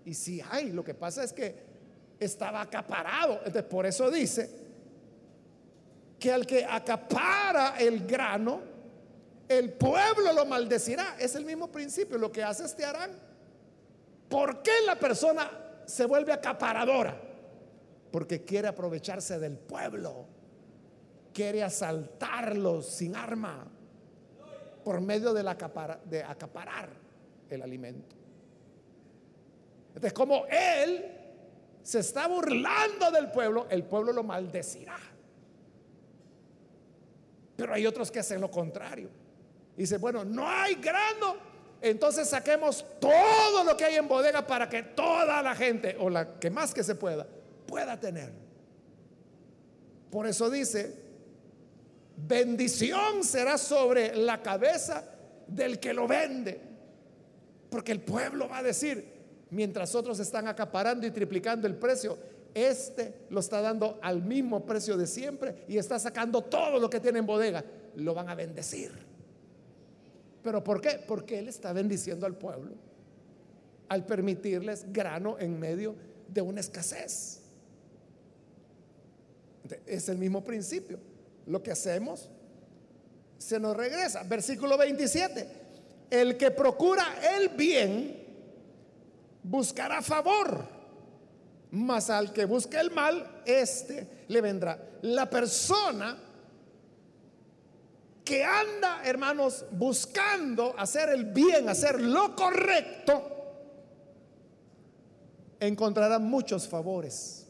Y 0.05 0.15
si 0.15 0.41
hay, 0.51 0.73
lo 0.73 0.83
que 0.85 0.95
pasa 0.95 1.23
es 1.23 1.33
que 1.33 1.55
estaba 2.19 2.61
acaparado. 2.61 3.35
Entonces 3.39 3.65
por 3.65 3.87
eso 3.87 4.11
dice, 4.11 4.51
que 6.19 6.33
al 6.33 6.47
que 6.47 6.65
acapara 6.65 7.77
el 7.79 8.07
grano, 8.07 8.61
el 9.49 9.73
pueblo 9.73 10.33
lo 10.33 10.47
maldecirá. 10.47 11.17
Es 11.19 11.35
el 11.35 11.45
mismo 11.45 11.71
principio, 11.71 12.19
lo 12.19 12.33
que 12.33 12.43
hace 12.43 12.65
este 12.65 12.85
harán. 12.85 13.13
¿Por 14.29 14.63
qué 14.63 14.73
la 14.85 14.97
persona 14.97 15.49
se 15.85 16.05
vuelve 16.05 16.33
acaparadora? 16.33 17.21
Porque 18.11 18.45
quiere 18.45 18.69
aprovecharse 18.69 19.39
del 19.39 19.57
pueblo, 19.59 20.27
quiere 21.33 21.63
asaltarlo 21.63 22.83
sin 22.83 23.15
arma 23.15 23.76
por 24.87 25.01
medio 25.01 25.35
de, 25.35 25.41
acaparar 26.23 26.89
el 27.51 27.61
alimento. 27.61 28.15
Entonces, 29.89 30.13
como 30.13 30.47
él 30.47 31.05
se 31.83 31.99
está 31.99 32.29
burlando 32.29 33.11
del 33.11 33.33
pueblo, 33.33 33.67
el 33.69 33.83
pueblo 33.83 34.13
lo 34.13 34.23
maldecirá. 34.23 34.97
Pero 37.57 37.75
hay 37.75 37.85
otros 37.85 38.13
que 38.13 38.21
hacen 38.21 38.41
lo 38.41 38.49
contrario. 38.49 39.11
Dice, 39.77 39.99
bueno, 39.99 40.25
no 40.25 40.49
hay 40.49 40.77
grano, 40.77 41.35
entonces 41.81 42.29
saquemos 42.29 42.87
todo 43.01 43.65
lo 43.65 43.77
que 43.77 43.87
hay 43.87 43.97
en 43.97 44.07
bodega 44.07 44.47
para 44.47 44.69
que 44.69 44.85
toda 44.85 45.43
la 45.43 45.57
gente, 45.57 45.97
o 45.99 46.09
la 46.09 46.39
que 46.39 46.49
más 46.49 46.73
que 46.73 46.85
se 46.85 46.95
pueda, 46.95 47.27
pueda 47.67 47.99
tener. 47.99 48.33
Por 50.13 50.29
eso 50.29 50.49
dice, 50.49 51.06
bendición 52.17 53.23
será 53.23 53.59
sobre 53.59 54.17
la 54.17 54.43
cabeza 54.43 55.05
del 55.47 55.79
que 55.79 55.93
lo 55.93 56.07
vende. 56.07 56.61
Porque 57.71 57.93
el 57.93 58.01
pueblo 58.01 58.49
va 58.49 58.59
a 58.59 58.63
decir, 58.63 59.05
mientras 59.51 59.95
otros 59.95 60.19
están 60.21 60.49
acaparando 60.49 61.07
y 61.07 61.11
triplicando 61.11 61.67
el 61.67 61.77
precio, 61.77 62.19
este 62.55 63.27
lo 63.31 63.41
está 63.41 63.61
dando 63.61 63.99
al 64.03 64.23
mismo 64.23 64.65
precio 64.65 64.97
de 64.97 65.07
siempre 65.07 65.65
y 65.69 65.77
está 65.77 65.99
sacando 65.99 66.43
todo 66.43 66.79
lo 66.79 66.89
que 66.89 67.01
tiene 67.01 67.19
en 67.19 67.27
bodega. 67.27 67.65
Lo 67.97 68.15
van 68.15 68.29
a 68.29 68.35
bendecir. 68.35 68.93
¿Pero 70.43 70.63
por 70.63 70.81
qué? 70.81 71.01
Porque 71.07 71.39
Él 71.39 71.49
está 71.49 71.73
bendiciendo 71.73 72.25
al 72.25 72.37
pueblo 72.37 72.87
al 73.89 74.05
permitirles 74.05 74.93
grano 74.93 75.39
en 75.39 75.59
medio 75.59 75.95
de 76.29 76.41
una 76.41 76.61
escasez. 76.61 77.41
Es 79.85 80.09
el 80.09 80.19
mismo 80.19 80.43
principio. 80.43 80.99
Lo 81.47 81.63
que 81.63 81.73
hacemos 81.73 82.29
se 83.39 83.59
nos 83.59 83.77
regresa. 83.77 84.23
Versículo 84.25 84.77
27. 84.77 85.49
El 86.11 86.37
que 86.37 86.51
procura 86.51 87.05
el 87.37 87.51
bien 87.51 88.25
buscará 89.43 90.03
favor 90.03 90.77
mas 91.71 92.11
al 92.11 92.33
que 92.33 92.45
busque 92.45 92.79
el 92.79 92.91
mal, 92.91 93.43
este 93.45 94.25
le 94.29 94.41
vendrá. 94.41 94.79
La 95.03 95.29
persona 95.29 96.17
que 98.25 98.43
anda, 98.43 99.03
hermanos, 99.05 99.65
buscando 99.73 100.75
hacer 100.79 101.11
el 101.11 101.27
bien, 101.27 101.69
hacer 101.69 102.01
lo 102.01 102.35
correcto, 102.35 103.23
encontrará 105.61 106.19
muchos 106.19 106.67
favores, 106.67 107.47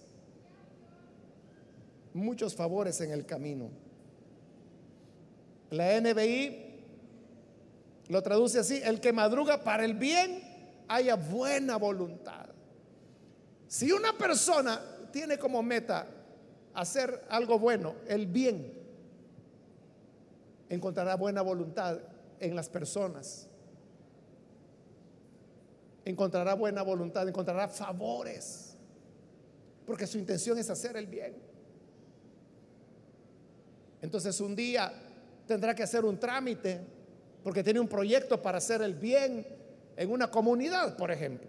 muchos 2.12 2.54
favores 2.54 3.00
en 3.00 3.12
el 3.12 3.24
camino. 3.24 3.70
La 5.70 6.00
NBI 6.00 6.64
lo 8.08 8.22
traduce 8.22 8.58
así, 8.60 8.80
el 8.84 9.00
que 9.00 9.12
madruga 9.12 9.62
para 9.62 9.84
el 9.84 9.94
bien 9.94 10.42
haya 10.88 11.16
buena 11.16 11.76
voluntad. 11.76 12.46
Si 13.66 13.90
una 13.90 14.12
persona 14.16 14.80
tiene 15.10 15.38
como 15.38 15.62
meta 15.62 16.06
hacer 16.74 17.24
algo 17.28 17.58
bueno, 17.58 17.96
el 18.06 18.26
bien, 18.26 18.72
encontrará 20.68 21.16
buena 21.16 21.42
voluntad 21.42 21.98
en 22.38 22.54
las 22.54 22.68
personas. 22.68 23.48
Encontrará 26.04 26.54
buena 26.54 26.82
voluntad, 26.82 27.28
encontrará 27.28 27.66
favores, 27.66 28.76
porque 29.84 30.06
su 30.06 30.18
intención 30.18 30.56
es 30.58 30.70
hacer 30.70 30.96
el 30.96 31.08
bien. 31.08 31.34
Entonces 34.00 34.40
un 34.40 34.54
día 34.54 34.92
tendrá 35.46 35.74
que 35.74 35.82
hacer 35.82 36.04
un 36.04 36.18
trámite 36.18 36.80
porque 37.42 37.62
tiene 37.62 37.80
un 37.80 37.88
proyecto 37.88 38.42
para 38.42 38.58
hacer 38.58 38.82
el 38.82 38.94
bien 38.94 39.46
en 39.96 40.10
una 40.10 40.30
comunidad, 40.30 40.96
por 40.96 41.10
ejemplo. 41.10 41.48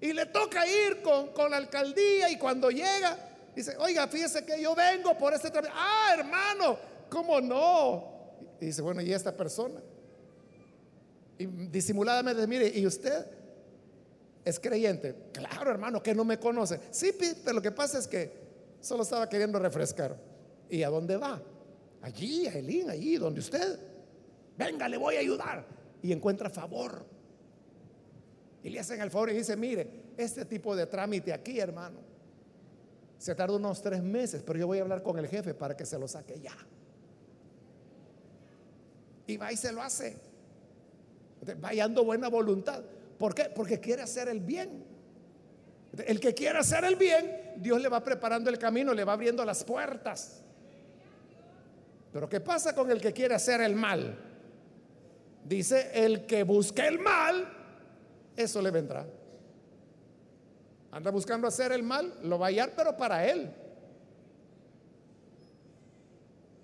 Y 0.00 0.12
le 0.12 0.26
toca 0.26 0.66
ir 0.66 1.02
con, 1.02 1.32
con 1.32 1.50
la 1.50 1.56
alcaldía 1.58 2.30
y 2.30 2.38
cuando 2.38 2.70
llega, 2.70 3.16
dice, 3.54 3.76
oiga, 3.78 4.06
fíjese 4.08 4.44
que 4.44 4.60
yo 4.62 4.74
vengo 4.74 5.16
por 5.18 5.34
este 5.34 5.50
trámite. 5.50 5.74
Ah, 5.76 6.14
hermano, 6.18 6.78
¿cómo 7.10 7.40
no? 7.40 8.18
Y 8.60 8.66
dice, 8.66 8.80
bueno, 8.80 9.02
¿y 9.02 9.12
esta 9.12 9.36
persona? 9.36 9.80
Y 11.36 11.46
disimuladamente, 11.46 12.46
mire, 12.46 12.68
¿y 12.68 12.86
usted? 12.86 13.26
¿Es 14.44 14.58
creyente? 14.58 15.14
Claro, 15.32 15.70
hermano, 15.70 16.02
que 16.02 16.14
no 16.14 16.24
me 16.24 16.38
conoce. 16.38 16.80
Sí, 16.90 17.12
pero 17.44 17.56
lo 17.56 17.62
que 17.62 17.72
pasa 17.72 17.98
es 17.98 18.08
que 18.08 18.32
solo 18.80 19.02
estaba 19.02 19.28
queriendo 19.28 19.58
refrescar. 19.58 20.16
¿Y 20.70 20.82
a 20.82 20.88
dónde 20.88 21.16
va? 21.16 21.40
Allí, 22.02 22.46
a 22.46 22.52
Elín, 22.52 22.90
allí 22.90 23.16
donde 23.16 23.40
usted. 23.40 23.78
Venga, 24.56 24.88
le 24.88 24.96
voy 24.96 25.16
a 25.16 25.20
ayudar. 25.20 25.66
Y 26.02 26.12
encuentra 26.12 26.48
favor. 26.50 27.04
Y 28.62 28.70
le 28.70 28.80
hacen 28.80 29.00
el 29.00 29.10
favor 29.10 29.30
y 29.30 29.34
dice, 29.34 29.56
mire, 29.56 29.88
este 30.16 30.44
tipo 30.44 30.74
de 30.74 30.86
trámite 30.86 31.32
aquí, 31.32 31.60
hermano, 31.60 32.00
se 33.18 33.34
tarda 33.34 33.56
unos 33.56 33.82
tres 33.82 34.02
meses, 34.02 34.42
pero 34.44 34.58
yo 34.58 34.66
voy 34.66 34.78
a 34.78 34.82
hablar 34.82 35.02
con 35.02 35.18
el 35.18 35.26
jefe 35.26 35.54
para 35.54 35.76
que 35.76 35.84
se 35.84 35.98
lo 35.98 36.06
saque 36.06 36.40
ya. 36.40 36.56
Y 39.26 39.36
va 39.36 39.52
y 39.52 39.56
se 39.56 39.72
lo 39.72 39.82
hace. 39.82 40.16
Vayando 41.60 42.04
buena 42.04 42.28
voluntad. 42.28 42.82
¿Por 43.18 43.34
qué? 43.34 43.50
Porque 43.54 43.80
quiere 43.80 44.02
hacer 44.02 44.28
el 44.28 44.40
bien. 44.40 44.84
El 46.06 46.20
que 46.20 46.34
quiere 46.34 46.58
hacer 46.58 46.84
el 46.84 46.96
bien, 46.96 47.54
Dios 47.56 47.80
le 47.80 47.88
va 47.88 48.02
preparando 48.02 48.50
el 48.50 48.58
camino, 48.58 48.94
le 48.94 49.04
va 49.04 49.14
abriendo 49.14 49.44
las 49.44 49.64
puertas. 49.64 50.42
Pero 52.18 52.28
¿qué 52.28 52.40
pasa 52.40 52.74
con 52.74 52.90
el 52.90 53.00
que 53.00 53.12
quiere 53.12 53.36
hacer 53.36 53.60
el 53.60 53.76
mal? 53.76 54.18
Dice, 55.44 55.92
el 55.94 56.26
que 56.26 56.42
busque 56.42 56.84
el 56.84 56.98
mal, 56.98 57.48
eso 58.34 58.60
le 58.60 58.72
vendrá. 58.72 59.06
Anda 60.90 61.12
buscando 61.12 61.46
hacer 61.46 61.70
el 61.70 61.84
mal, 61.84 62.12
lo 62.24 62.36
va 62.36 62.46
a 62.46 62.48
hallar, 62.48 62.72
pero 62.74 62.96
para 62.96 63.24
él. 63.24 63.54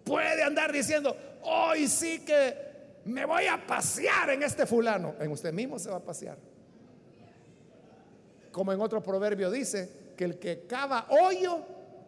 Puede 0.03 0.43
andar 0.43 0.73
diciendo, 0.73 1.17
hoy 1.45 1.87
sí 1.87 2.25
que 2.25 3.01
me 3.05 3.25
voy 3.25 3.47
a 3.47 3.65
pasear 3.65 4.31
en 4.31 4.43
este 4.43 4.67
fulano. 4.67 5.15
En 5.21 5.31
usted 5.31 5.53
mismo 5.53 5.79
se 5.79 5.89
va 5.89 5.99
a 5.99 6.05
pasear. 6.05 6.37
Como 8.51 8.73
en 8.73 8.81
otro 8.81 9.01
proverbio 9.01 9.53
dice, 9.53 10.15
que 10.17 10.25
el 10.25 10.37
que 10.41 10.67
cava 10.67 11.07
hoyo 11.11 11.61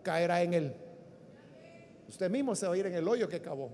caerá 0.02 0.42
en 0.42 0.52
él. 0.52 0.85
Usted 2.08 2.30
mismo 2.30 2.54
se 2.54 2.66
va 2.66 2.74
a 2.74 2.76
ir 2.76 2.86
en 2.86 2.94
el 2.94 3.08
hoyo 3.08 3.28
que 3.28 3.40
cavó. 3.40 3.70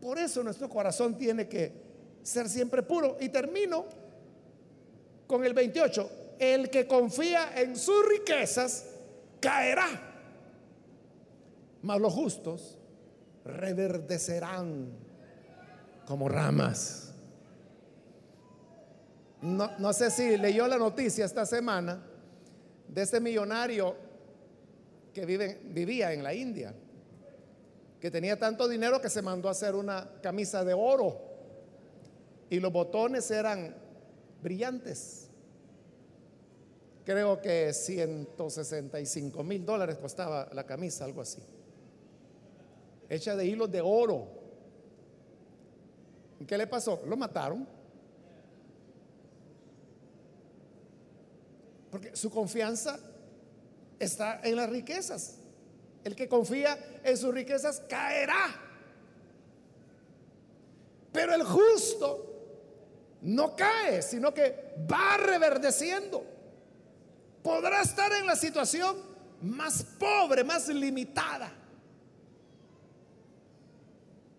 Por 0.00 0.18
eso 0.18 0.42
nuestro 0.42 0.68
corazón 0.68 1.16
tiene 1.16 1.48
que 1.48 1.72
ser 2.22 2.48
siempre 2.48 2.82
puro. 2.82 3.16
Y 3.20 3.28
termino 3.30 3.86
con 5.26 5.44
el 5.44 5.54
28. 5.54 6.10
El 6.38 6.70
que 6.70 6.86
confía 6.86 7.60
en 7.60 7.76
sus 7.76 8.06
riquezas 8.08 8.86
caerá. 9.40 9.88
Mas 11.82 12.00
los 12.00 12.12
justos 12.12 12.78
reverdecerán 13.44 14.92
como 16.06 16.28
ramas. 16.28 17.12
No, 19.40 19.70
no, 19.78 19.92
sé 19.92 20.10
si 20.10 20.36
leyó 20.36 20.66
la 20.66 20.78
noticia 20.78 21.24
esta 21.24 21.46
semana 21.46 22.02
de 22.88 23.02
este 23.02 23.20
millonario 23.20 24.07
que 25.12 25.26
vivía 25.26 26.12
en 26.12 26.22
la 26.22 26.34
India, 26.34 26.74
que 28.00 28.10
tenía 28.10 28.38
tanto 28.38 28.68
dinero 28.68 29.00
que 29.00 29.10
se 29.10 29.22
mandó 29.22 29.48
a 29.48 29.52
hacer 29.52 29.74
una 29.74 30.08
camisa 30.22 30.64
de 30.64 30.74
oro 30.74 31.28
y 32.50 32.60
los 32.60 32.72
botones 32.72 33.30
eran 33.30 33.74
brillantes. 34.42 35.28
Creo 37.04 37.40
que 37.40 37.72
165 37.72 39.42
mil 39.42 39.64
dólares 39.64 39.96
costaba 39.96 40.48
la 40.52 40.64
camisa, 40.64 41.04
algo 41.04 41.22
así. 41.22 41.40
Hecha 43.08 43.34
de 43.34 43.46
hilos 43.46 43.70
de 43.70 43.80
oro. 43.80 44.28
¿Y 46.40 46.44
qué 46.44 46.58
le 46.58 46.66
pasó? 46.66 47.02
Lo 47.06 47.16
mataron. 47.16 47.66
Porque 51.90 52.14
su 52.14 52.30
confianza 52.30 52.98
está 53.98 54.40
en 54.42 54.56
las 54.56 54.70
riquezas. 54.70 55.36
El 56.04 56.14
que 56.14 56.28
confía 56.28 56.78
en 57.02 57.16
sus 57.16 57.34
riquezas 57.34 57.82
caerá. 57.88 58.54
Pero 61.12 61.34
el 61.34 61.42
justo 61.42 62.28
no 63.22 63.56
cae, 63.56 64.02
sino 64.02 64.32
que 64.32 64.74
va 64.90 65.16
reverdeciendo. 65.16 66.24
Podrá 67.42 67.82
estar 67.82 68.12
en 68.12 68.26
la 68.26 68.36
situación 68.36 68.96
más 69.42 69.82
pobre, 69.82 70.44
más 70.44 70.68
limitada. 70.68 71.52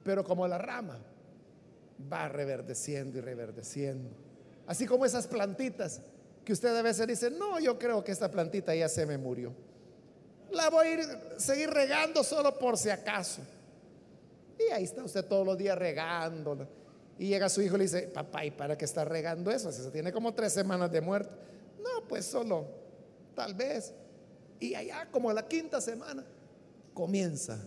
Pero 0.03 0.23
como 0.23 0.47
la 0.47 0.57
rama 0.57 0.99
va 2.11 2.29
reverdeciendo 2.29 3.17
y 3.17 3.21
reverdeciendo. 3.21 4.09
Así 4.65 4.85
como 4.85 5.05
esas 5.05 5.27
plantitas 5.27 6.01
que 6.49 6.53
usted 6.53 6.75
a 6.75 6.81
veces 6.81 7.05
dice, 7.05 7.29
no, 7.29 7.59
yo 7.59 7.77
creo 7.77 8.03
que 8.03 8.11
esta 8.11 8.31
plantita 8.31 8.73
ya 8.73 8.89
se 8.89 9.05
me 9.05 9.19
murió. 9.19 9.53
La 10.49 10.71
voy 10.71 10.87
a 10.87 10.93
ir, 10.93 10.99
seguir 11.37 11.69
regando 11.69 12.23
solo 12.23 12.57
por 12.57 12.75
si 12.75 12.89
acaso. 12.89 13.43
Y 14.57 14.71
ahí 14.71 14.85
está 14.85 15.03
usted 15.03 15.23
todos 15.25 15.45
los 15.45 15.55
días 15.59 15.77
regándola. 15.77 16.67
Y 17.19 17.27
llega 17.27 17.49
su 17.49 17.61
hijo 17.61 17.75
y 17.75 17.77
le 17.77 17.83
dice, 17.83 18.01
papá, 18.07 18.45
¿y 18.45 18.49
para 18.49 18.75
qué 18.75 18.85
está 18.85 19.05
regando 19.05 19.51
eso? 19.51 19.71
Se 19.71 19.91
tiene 19.91 20.11
como 20.11 20.33
tres 20.33 20.51
semanas 20.51 20.91
de 20.91 21.01
muerte. 21.01 21.29
No, 21.83 22.07
pues 22.07 22.25
solo, 22.25 22.65
tal 23.35 23.53
vez. 23.53 23.93
Y 24.59 24.73
allá, 24.73 25.07
como 25.11 25.29
a 25.29 25.35
la 25.35 25.47
quinta 25.47 25.79
semana, 25.79 26.25
comienza 26.95 27.59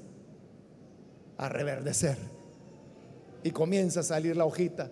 a 1.39 1.49
reverdecer. 1.49 2.19
Y 3.45 3.53
comienza 3.53 4.01
a 4.01 4.03
salir 4.03 4.37
la 4.37 4.45
hojita. 4.45 4.91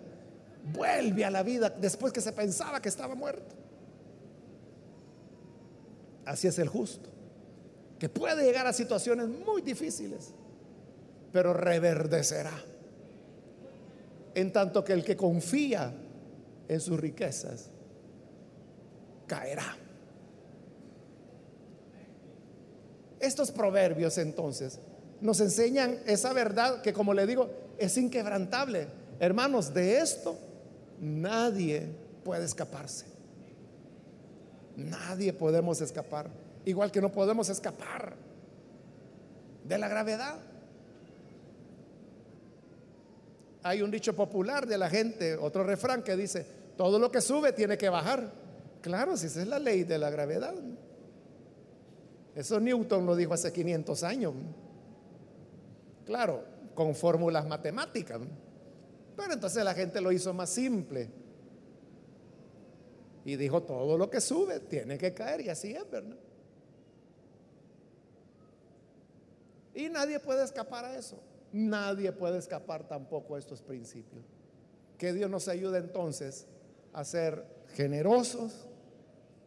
Vuelve 0.63 1.25
a 1.25 1.29
la 1.29 1.43
vida 1.43 1.69
después 1.69 2.13
que 2.13 2.21
se 2.21 2.31
pensaba 2.31 2.81
que 2.81 2.87
estaba 2.87 3.15
muerto. 3.15 3.59
Así 6.25 6.47
es 6.47 6.59
el 6.59 6.67
justo, 6.67 7.09
que 7.99 8.09
puede 8.09 8.43
llegar 8.43 8.67
a 8.67 8.73
situaciones 8.73 9.27
muy 9.27 9.61
difíciles, 9.61 10.33
pero 11.31 11.53
reverdecerá. 11.53 12.63
En 14.33 14.53
tanto 14.53 14.83
que 14.83 14.93
el 14.93 15.03
que 15.03 15.17
confía 15.17 15.93
en 16.67 16.79
sus 16.79 16.99
riquezas 16.99 17.69
caerá. 19.27 19.77
Estos 23.19 23.51
proverbios 23.51 24.17
entonces 24.17 24.79
nos 25.21 25.39
enseñan 25.39 25.99
esa 26.05 26.33
verdad 26.33 26.81
que 26.81 26.93
como 26.93 27.13
le 27.13 27.27
digo 27.27 27.49
es 27.77 27.97
inquebrantable. 27.97 28.87
Hermanos, 29.19 29.73
de 29.73 29.99
esto 29.99 30.35
nadie 30.99 31.87
puede 32.23 32.45
escaparse. 32.45 33.10
Nadie 34.89 35.33
podemos 35.33 35.81
escapar. 35.81 36.29
Igual 36.65 36.91
que 36.91 37.01
no 37.01 37.11
podemos 37.11 37.49
escapar 37.49 38.15
de 39.63 39.77
la 39.77 39.87
gravedad. 39.87 40.39
Hay 43.63 43.81
un 43.81 43.91
dicho 43.91 44.15
popular 44.15 44.65
de 44.65 44.77
la 44.77 44.89
gente, 44.89 45.35
otro 45.35 45.63
refrán 45.63 46.03
que 46.03 46.15
dice, 46.15 46.45
todo 46.77 46.97
lo 46.97 47.11
que 47.11 47.21
sube 47.21 47.53
tiene 47.53 47.77
que 47.77 47.89
bajar. 47.89 48.31
Claro, 48.81 49.15
si 49.15 49.27
esa 49.27 49.41
es 49.41 49.47
la 49.47 49.59
ley 49.59 49.83
de 49.83 49.97
la 49.97 50.09
gravedad. 50.09 50.55
Eso 52.35 52.59
Newton 52.59 53.05
lo 53.05 53.15
dijo 53.15 53.33
hace 53.33 53.51
500 53.51 54.03
años. 54.03 54.33
Claro, 56.05 56.43
con 56.73 56.95
fórmulas 56.95 57.45
matemáticas. 57.47 58.19
Pero 59.15 59.33
entonces 59.33 59.63
la 59.63 59.73
gente 59.73 60.01
lo 60.01 60.11
hizo 60.11 60.33
más 60.33 60.49
simple. 60.49 61.09
Y 63.25 63.35
dijo, 63.35 63.63
todo 63.63 63.97
lo 63.97 64.09
que 64.09 64.19
sube 64.19 64.59
tiene 64.59 64.97
que 64.97 65.13
caer. 65.13 65.41
Y 65.41 65.49
así 65.49 65.73
es, 65.73 65.89
¿verdad? 65.89 66.17
Y 69.73 69.89
nadie 69.89 70.19
puede 70.19 70.43
escapar 70.43 70.85
a 70.85 70.95
eso. 70.97 71.17
Nadie 71.53 72.11
puede 72.11 72.37
escapar 72.37 72.87
tampoco 72.87 73.35
a 73.35 73.39
estos 73.39 73.61
principios. 73.61 74.23
Que 74.97 75.13
Dios 75.13 75.29
nos 75.29 75.47
ayude 75.47 75.79
entonces 75.79 76.47
a 76.93 77.03
ser 77.03 77.45
generosos 77.75 78.67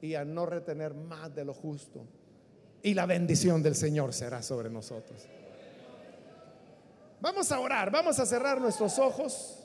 y 0.01 0.15
a 0.15 0.25
no 0.25 0.47
retener 0.47 0.95
más 0.95 1.35
de 1.35 1.45
lo 1.45 1.55
justo. 1.55 2.07
Y 2.83 2.95
la 2.95 3.07
bendición 3.07 3.63
del 3.63 3.75
Señor 3.75 4.13
será 4.13 4.43
sobre 4.43 4.69
nosotros. 4.69 5.27
Vamos 7.21 7.51
a 7.51 7.59
orar, 7.59 7.91
vamos 7.91 8.19
a 8.19 8.27
cerrar 8.27 8.61
nuestros 8.61 8.99
ojos. 8.99 9.64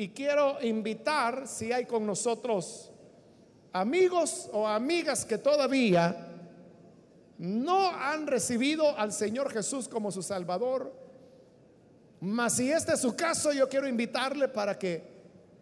Y 0.00 0.08
quiero 0.08 0.56
invitar, 0.62 1.46
si 1.46 1.74
hay 1.74 1.84
con 1.84 2.06
nosotros 2.06 2.90
amigos 3.70 4.48
o 4.50 4.66
amigas 4.66 5.26
que 5.26 5.36
todavía 5.36 6.26
no 7.36 7.90
han 7.90 8.26
recibido 8.26 8.96
al 8.98 9.12
Señor 9.12 9.52
Jesús 9.52 9.88
como 9.88 10.10
su 10.10 10.22
Salvador, 10.22 10.90
mas 12.18 12.54
si 12.54 12.72
este 12.72 12.94
es 12.94 13.00
su 13.00 13.14
caso, 13.14 13.52
yo 13.52 13.68
quiero 13.68 13.86
invitarle 13.86 14.48
para 14.48 14.78
que 14.78 15.04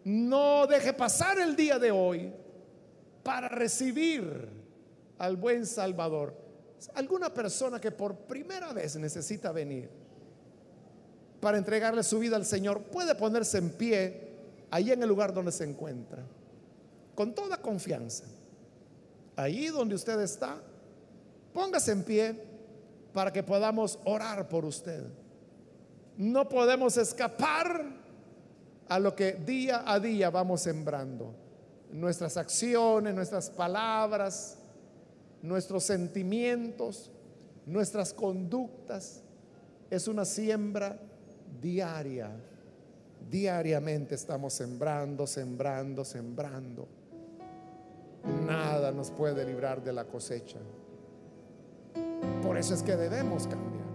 no 0.05 0.65
deje 0.67 0.93
pasar 0.93 1.37
el 1.37 1.53
día 1.57 1.77
de 1.77 1.91
hoy 1.91 2.31
para 3.21 3.49
recibir 3.49 4.47
al 5.17 5.35
buen 5.35 5.65
Salvador. 5.65 6.33
Alguna 6.95 7.33
persona 7.33 7.81
que 7.81 7.91
por 7.91 8.15
primera 8.15 8.71
vez 8.71 8.95
necesita 8.95 9.51
venir 9.51 9.89
para 11.41 11.57
entregarle 11.57 12.03
su 12.03 12.19
vida 12.19 12.37
al 12.37 12.45
Señor 12.45 12.83
puede 12.83 13.15
ponerse 13.15 13.57
en 13.57 13.71
pie 13.71 14.28
ahí 14.71 14.91
en 14.91 15.01
el 15.01 15.09
lugar 15.09 15.33
donde 15.33 15.51
se 15.51 15.63
encuentra, 15.63 16.23
con 17.15 17.33
toda 17.33 17.57
confianza. 17.57 18.25
Ahí 19.35 19.67
donde 19.67 19.95
usted 19.95 20.19
está, 20.21 20.61
póngase 21.53 21.91
en 21.91 22.03
pie 22.03 22.43
para 23.13 23.31
que 23.31 23.43
podamos 23.43 23.99
orar 24.05 24.47
por 24.49 24.65
usted. 24.65 25.05
No 26.17 26.49
podemos 26.49 26.97
escapar 26.97 27.85
a 28.87 28.99
lo 28.99 29.15
que 29.15 29.33
día 29.33 29.83
a 29.85 29.99
día 29.99 30.29
vamos 30.29 30.61
sembrando. 30.61 31.33
Nuestras 31.91 32.37
acciones, 32.37 33.15
nuestras 33.15 33.49
palabras, 33.49 34.57
nuestros 35.41 35.83
sentimientos, 35.85 37.09
nuestras 37.65 38.13
conductas. 38.13 39.21
Es 39.89 40.07
una 40.07 40.25
siembra 40.25 40.99
diaria. 41.61 42.31
Diariamente 43.27 44.15
estamos 44.15 44.53
sembrando, 44.53 45.25
sembrando, 45.27 46.05
sembrando. 46.05 46.87
Nada 48.45 48.91
nos 48.91 49.11
puede 49.11 49.45
librar 49.45 49.83
de 49.83 49.93
la 49.93 50.05
cosecha. 50.05 50.59
Por 52.43 52.57
eso 52.57 52.73
es 52.73 52.83
que 52.83 52.95
debemos 52.95 53.47
cambiar. 53.47 53.87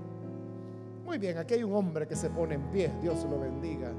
Muy 1.05 1.19
bien, 1.19 1.39
aquí 1.39 1.55
hay 1.55 1.63
un 1.63 1.75
hombre 1.75 2.07
que 2.07 2.17
se 2.17 2.31
pone 2.31 2.55
en 2.55 2.71
pie, 2.71 2.91
Dios 3.03 3.25
lo 3.25 3.39
bendiga. 3.39 3.93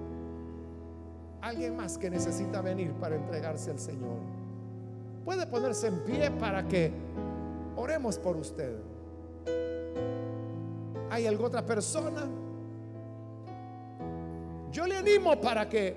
Alguien 1.41 1.75
más 1.75 1.97
que 1.97 2.09
necesita 2.09 2.61
venir 2.61 2.91
para 2.93 3.15
entregarse 3.15 3.69
al 3.71 3.79
Señor. 3.79 4.17
Puede 5.23 5.45
ponerse 5.47 5.87
en 5.87 5.99
pie 6.03 6.31
para 6.31 6.67
que 6.67 6.91
oremos 7.75 8.17
por 8.17 8.35
usted. 8.35 8.75
¿Hay 11.09 11.27
alguna 11.27 11.47
otra 11.47 11.65
persona? 11.65 12.27
Yo 14.75 14.85
le 14.85 14.97
animo 14.97 15.39
para 15.39 15.69
que 15.69 15.95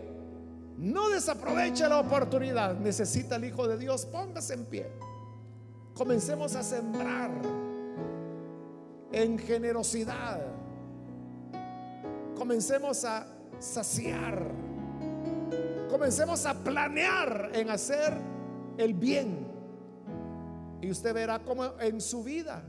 no 0.76 1.08
desaproveche 1.08 1.88
la 1.88 1.98
oportunidad. 1.98 2.78
Necesita 2.78 3.34
el 3.34 3.46
Hijo 3.46 3.66
de 3.66 3.76
Dios, 3.76 4.06
póngase 4.06 4.54
en 4.54 4.66
pie. 4.66 4.86
Comencemos 5.94 6.54
a 6.54 6.62
sembrar 6.62 7.32
en 9.10 9.36
generosidad. 9.36 10.40
Comencemos 12.36 13.04
a 13.04 13.26
saciar. 13.58 14.46
Comencemos 15.90 16.46
a 16.46 16.54
planear 16.54 17.50
en 17.54 17.70
hacer 17.70 18.16
el 18.76 18.94
bien. 18.94 19.44
Y 20.80 20.88
usted 20.88 21.12
verá 21.12 21.40
cómo 21.40 21.64
en 21.80 22.00
su 22.00 22.22
vida 22.22 22.62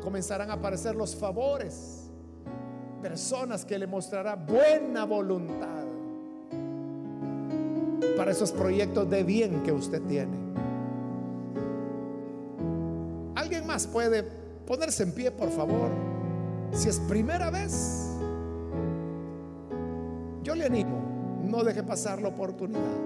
comenzarán 0.00 0.50
a 0.50 0.54
aparecer 0.54 0.96
los 0.96 1.14
favores. 1.14 1.99
Personas 3.02 3.64
que 3.64 3.78
le 3.78 3.86
mostrará 3.86 4.34
buena 4.36 5.04
voluntad 5.04 5.84
para 8.16 8.30
esos 8.30 8.52
proyectos 8.52 9.08
de 9.08 9.24
bien 9.24 9.62
que 9.62 9.72
usted 9.72 10.02
tiene. 10.02 10.50
más 13.70 13.86
puede 13.86 14.24
ponerse 14.66 15.04
en 15.04 15.12
pie, 15.12 15.30
por 15.30 15.48
favor? 15.50 15.90
Si 16.72 16.88
es 16.88 16.98
primera 16.98 17.50
vez, 17.50 18.08
yo 20.42 20.56
le 20.56 20.64
animo, 20.64 21.00
no 21.48 21.62
deje 21.62 21.84
pasar 21.84 22.20
la 22.20 22.28
oportunidad. 22.28 22.98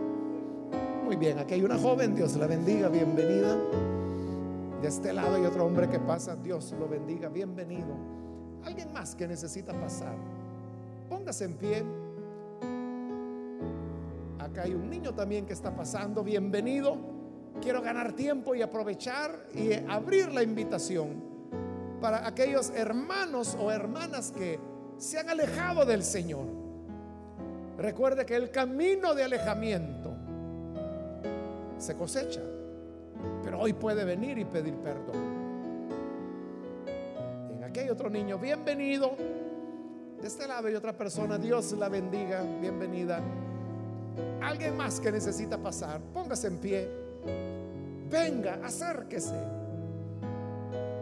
Muy 1.05 1.16
bien, 1.16 1.38
aquí 1.38 1.53
hay 1.53 1.62
una 1.62 1.76
joven, 1.76 2.14
Dios 2.14 2.34
la 2.36 2.47
bendiga, 2.47 2.88
bienvenida. 2.88 3.59
De 4.80 4.88
este 4.88 5.12
lado 5.12 5.36
hay 5.36 5.45
otro 5.45 5.66
hombre 5.66 5.86
que 5.88 5.99
pasa, 5.99 6.34
Dios 6.34 6.74
lo 6.78 6.88
bendiga, 6.88 7.28
bienvenido. 7.28 8.24
Alguien 8.64 8.92
más 8.92 9.14
que 9.14 9.26
necesita 9.26 9.72
pasar, 9.72 10.14
póngase 11.08 11.44
en 11.44 11.54
pie. 11.54 11.84
Acá 14.38 14.62
hay 14.62 14.74
un 14.74 14.88
niño 14.88 15.14
también 15.14 15.46
que 15.46 15.52
está 15.52 15.74
pasando, 15.74 16.22
bienvenido 16.22 17.14
quiero 17.60 17.82
ganar 17.82 18.12
tiempo 18.12 18.54
y 18.54 18.62
aprovechar 18.62 19.46
y 19.54 19.72
abrir 19.88 20.32
la 20.32 20.42
invitación 20.42 21.22
para 22.00 22.26
aquellos 22.26 22.70
hermanos 22.70 23.56
o 23.58 23.70
hermanas 23.70 24.32
que 24.32 24.58
se 24.98 25.18
han 25.18 25.30
alejado 25.30 25.84
del 25.84 26.02
Señor. 26.02 26.46
Recuerde 27.78 28.24
que 28.26 28.36
el 28.36 28.50
camino 28.50 29.14
de 29.14 29.24
alejamiento 29.24 30.14
se 31.78 31.96
cosecha, 31.96 32.42
pero 33.42 33.60
hoy 33.60 33.72
puede 33.72 34.04
venir 34.04 34.38
y 34.38 34.44
pedir 34.44 34.74
perdón. 34.76 35.43
En 37.75 37.81
aquel 37.81 37.91
otro 37.91 38.09
niño, 38.09 38.39
bienvenido. 38.39 39.16
De 40.20 40.29
este 40.29 40.47
lado 40.47 40.68
hay 40.68 40.77
otra 40.77 40.97
persona, 40.97 41.39
Dios 41.39 41.72
la 41.72 41.89
bendiga, 41.89 42.45
bienvenida. 42.61 43.20
Alguien 44.41 44.77
más 44.77 45.01
que 45.01 45.11
necesita 45.11 45.59
pasar, 45.59 46.01
póngase 46.12 46.47
en 46.47 46.59
pie. 46.59 46.89
Venga, 48.09 48.61
acérquese. 48.62 49.35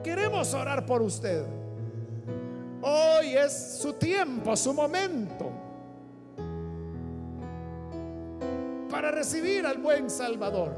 Queremos 0.02 0.54
orar 0.54 0.86
por 0.86 1.02
usted. 1.02 1.44
Hoy 2.80 3.36
es 3.36 3.78
su 3.78 3.92
tiempo, 3.92 4.56
su 4.56 4.72
momento 4.72 5.50
para 8.90 9.10
recibir 9.10 9.66
al 9.66 9.76
buen 9.76 10.08
Salvador. 10.08 10.74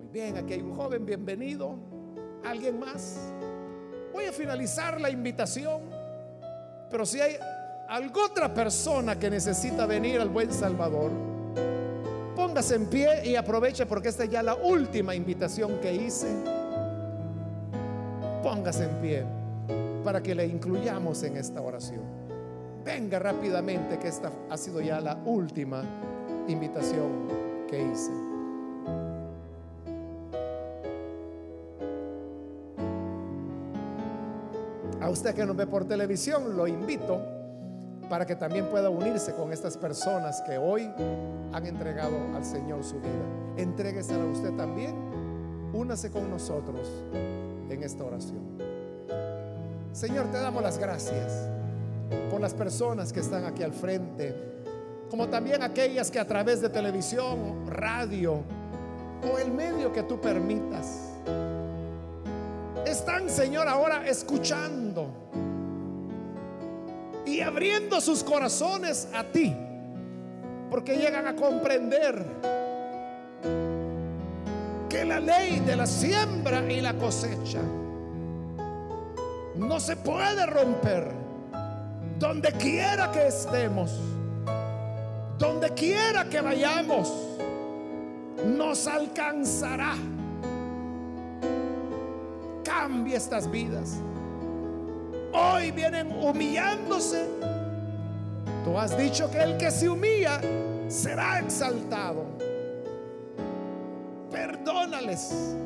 Muy 0.00 0.08
bien, 0.10 0.36
aquí 0.36 0.54
hay 0.54 0.60
un 0.60 0.74
joven, 0.74 1.06
bienvenido. 1.06 1.97
¿Alguien 2.48 2.80
más? 2.80 3.18
Voy 4.10 4.24
a 4.24 4.32
finalizar 4.32 4.98
la 4.98 5.10
invitación, 5.10 5.82
pero 6.90 7.04
si 7.04 7.20
hay 7.20 7.36
alguna 7.88 8.24
otra 8.24 8.54
persona 8.54 9.18
que 9.18 9.28
necesita 9.28 9.84
venir 9.84 10.18
al 10.18 10.30
buen 10.30 10.50
Salvador, 10.50 11.10
póngase 12.34 12.76
en 12.76 12.86
pie 12.86 13.28
y 13.28 13.36
aproveche 13.36 13.84
porque 13.84 14.08
esta 14.08 14.24
es 14.24 14.30
ya 14.30 14.42
la 14.42 14.54
última 14.54 15.14
invitación 15.14 15.78
que 15.80 15.94
hice. 15.94 16.28
Póngase 18.42 18.84
en 18.84 19.00
pie 19.02 19.24
para 20.02 20.22
que 20.22 20.34
le 20.34 20.46
incluyamos 20.46 21.22
en 21.24 21.36
esta 21.36 21.60
oración. 21.60 22.00
Venga 22.82 23.18
rápidamente 23.18 23.98
que 23.98 24.08
esta 24.08 24.32
ha 24.48 24.56
sido 24.56 24.80
ya 24.80 25.02
la 25.02 25.16
última 25.26 25.84
invitación 26.48 27.28
que 27.68 27.82
hice. 27.82 28.27
A 35.08 35.10
usted 35.10 35.34
que 35.34 35.46
nos 35.46 35.56
ve 35.56 35.66
por 35.66 35.86
televisión, 35.86 36.54
lo 36.54 36.66
invito 36.66 37.18
para 38.10 38.26
que 38.26 38.36
también 38.36 38.66
pueda 38.66 38.90
unirse 38.90 39.32
con 39.32 39.54
estas 39.54 39.78
personas 39.78 40.42
que 40.42 40.58
hoy 40.58 40.82
han 41.50 41.64
entregado 41.64 42.14
al 42.36 42.44
Señor 42.44 42.84
su 42.84 42.96
vida. 42.96 43.24
Entréguesela 43.56 44.22
a 44.22 44.26
usted 44.26 44.52
también. 44.52 44.94
Únase 45.72 46.10
con 46.10 46.28
nosotros 46.28 46.86
en 47.70 47.82
esta 47.82 48.04
oración. 48.04 48.42
Señor, 49.92 50.26
te 50.26 50.40
damos 50.40 50.62
las 50.62 50.76
gracias 50.76 51.48
por 52.30 52.42
las 52.42 52.52
personas 52.52 53.10
que 53.10 53.20
están 53.20 53.46
aquí 53.46 53.62
al 53.62 53.72
frente, 53.72 54.36
como 55.08 55.28
también 55.28 55.62
aquellas 55.62 56.10
que 56.10 56.18
a 56.18 56.26
través 56.26 56.60
de 56.60 56.68
televisión, 56.68 57.66
radio 57.66 58.42
o 59.32 59.38
el 59.38 59.52
medio 59.52 59.90
que 59.90 60.02
tú 60.02 60.20
permitas, 60.20 61.07
están, 62.90 63.28
Señor, 63.28 63.68
ahora 63.68 64.06
escuchando 64.06 65.08
y 67.26 67.40
abriendo 67.40 68.00
sus 68.00 68.24
corazones 68.24 69.08
a 69.14 69.24
ti, 69.24 69.54
porque 70.70 70.96
llegan 70.96 71.26
a 71.26 71.36
comprender 71.36 72.24
que 74.88 75.04
la 75.04 75.20
ley 75.20 75.60
de 75.60 75.76
la 75.76 75.86
siembra 75.86 76.70
y 76.70 76.80
la 76.80 76.94
cosecha 76.94 77.60
no 79.56 79.80
se 79.80 79.96
puede 79.96 80.46
romper 80.46 81.12
donde 82.18 82.50
quiera 82.52 83.10
que 83.12 83.26
estemos, 83.26 83.92
donde 85.38 85.70
quiera 85.70 86.24
que 86.24 86.40
vayamos, 86.40 87.12
nos 88.44 88.86
alcanzará. 88.86 89.94
Cambie 92.78 93.16
estas 93.16 93.50
vidas. 93.50 93.96
Hoy 95.32 95.72
vienen 95.72 96.12
humillándose. 96.12 97.26
Tú 98.64 98.78
has 98.78 98.96
dicho 98.96 99.28
que 99.32 99.42
el 99.42 99.56
que 99.56 99.68
se 99.72 99.88
humilla 99.88 100.40
será 100.86 101.40
exaltado. 101.40 102.24
Perdónales. 104.30 105.56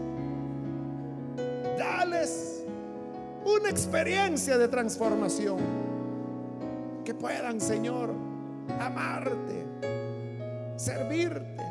Dales 1.76 2.64
una 3.44 3.68
experiencia 3.68 4.56
de 4.56 4.68
transformación. 4.68 5.58
Que 7.04 7.12
puedan, 7.12 7.60
Señor, 7.60 8.08
amarte, 8.80 9.66
servirte. 10.76 11.62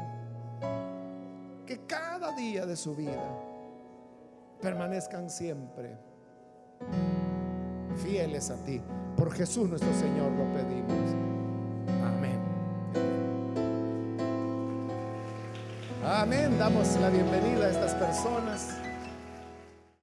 Que 1.66 1.80
cada 1.88 2.32
día 2.36 2.68
de 2.68 2.76
su 2.76 2.96
vida 2.96 3.51
permanezcan 4.62 5.30
siempre 5.30 5.98
fieles 8.04 8.50
a 8.50 8.56
ti. 8.64 8.82
Por 9.18 9.32
Jesús 9.34 9.70
nuestro 9.70 9.94
Señor 9.94 10.32
lo 10.32 10.44
pedimos. 10.54 11.16
Amén. 12.04 12.40
Amén. 16.06 16.58
Damos 16.58 16.96
la 17.00 17.10
bienvenida 17.10 17.66
a 17.66 17.70
estas 17.70 17.94
personas. 17.96 18.81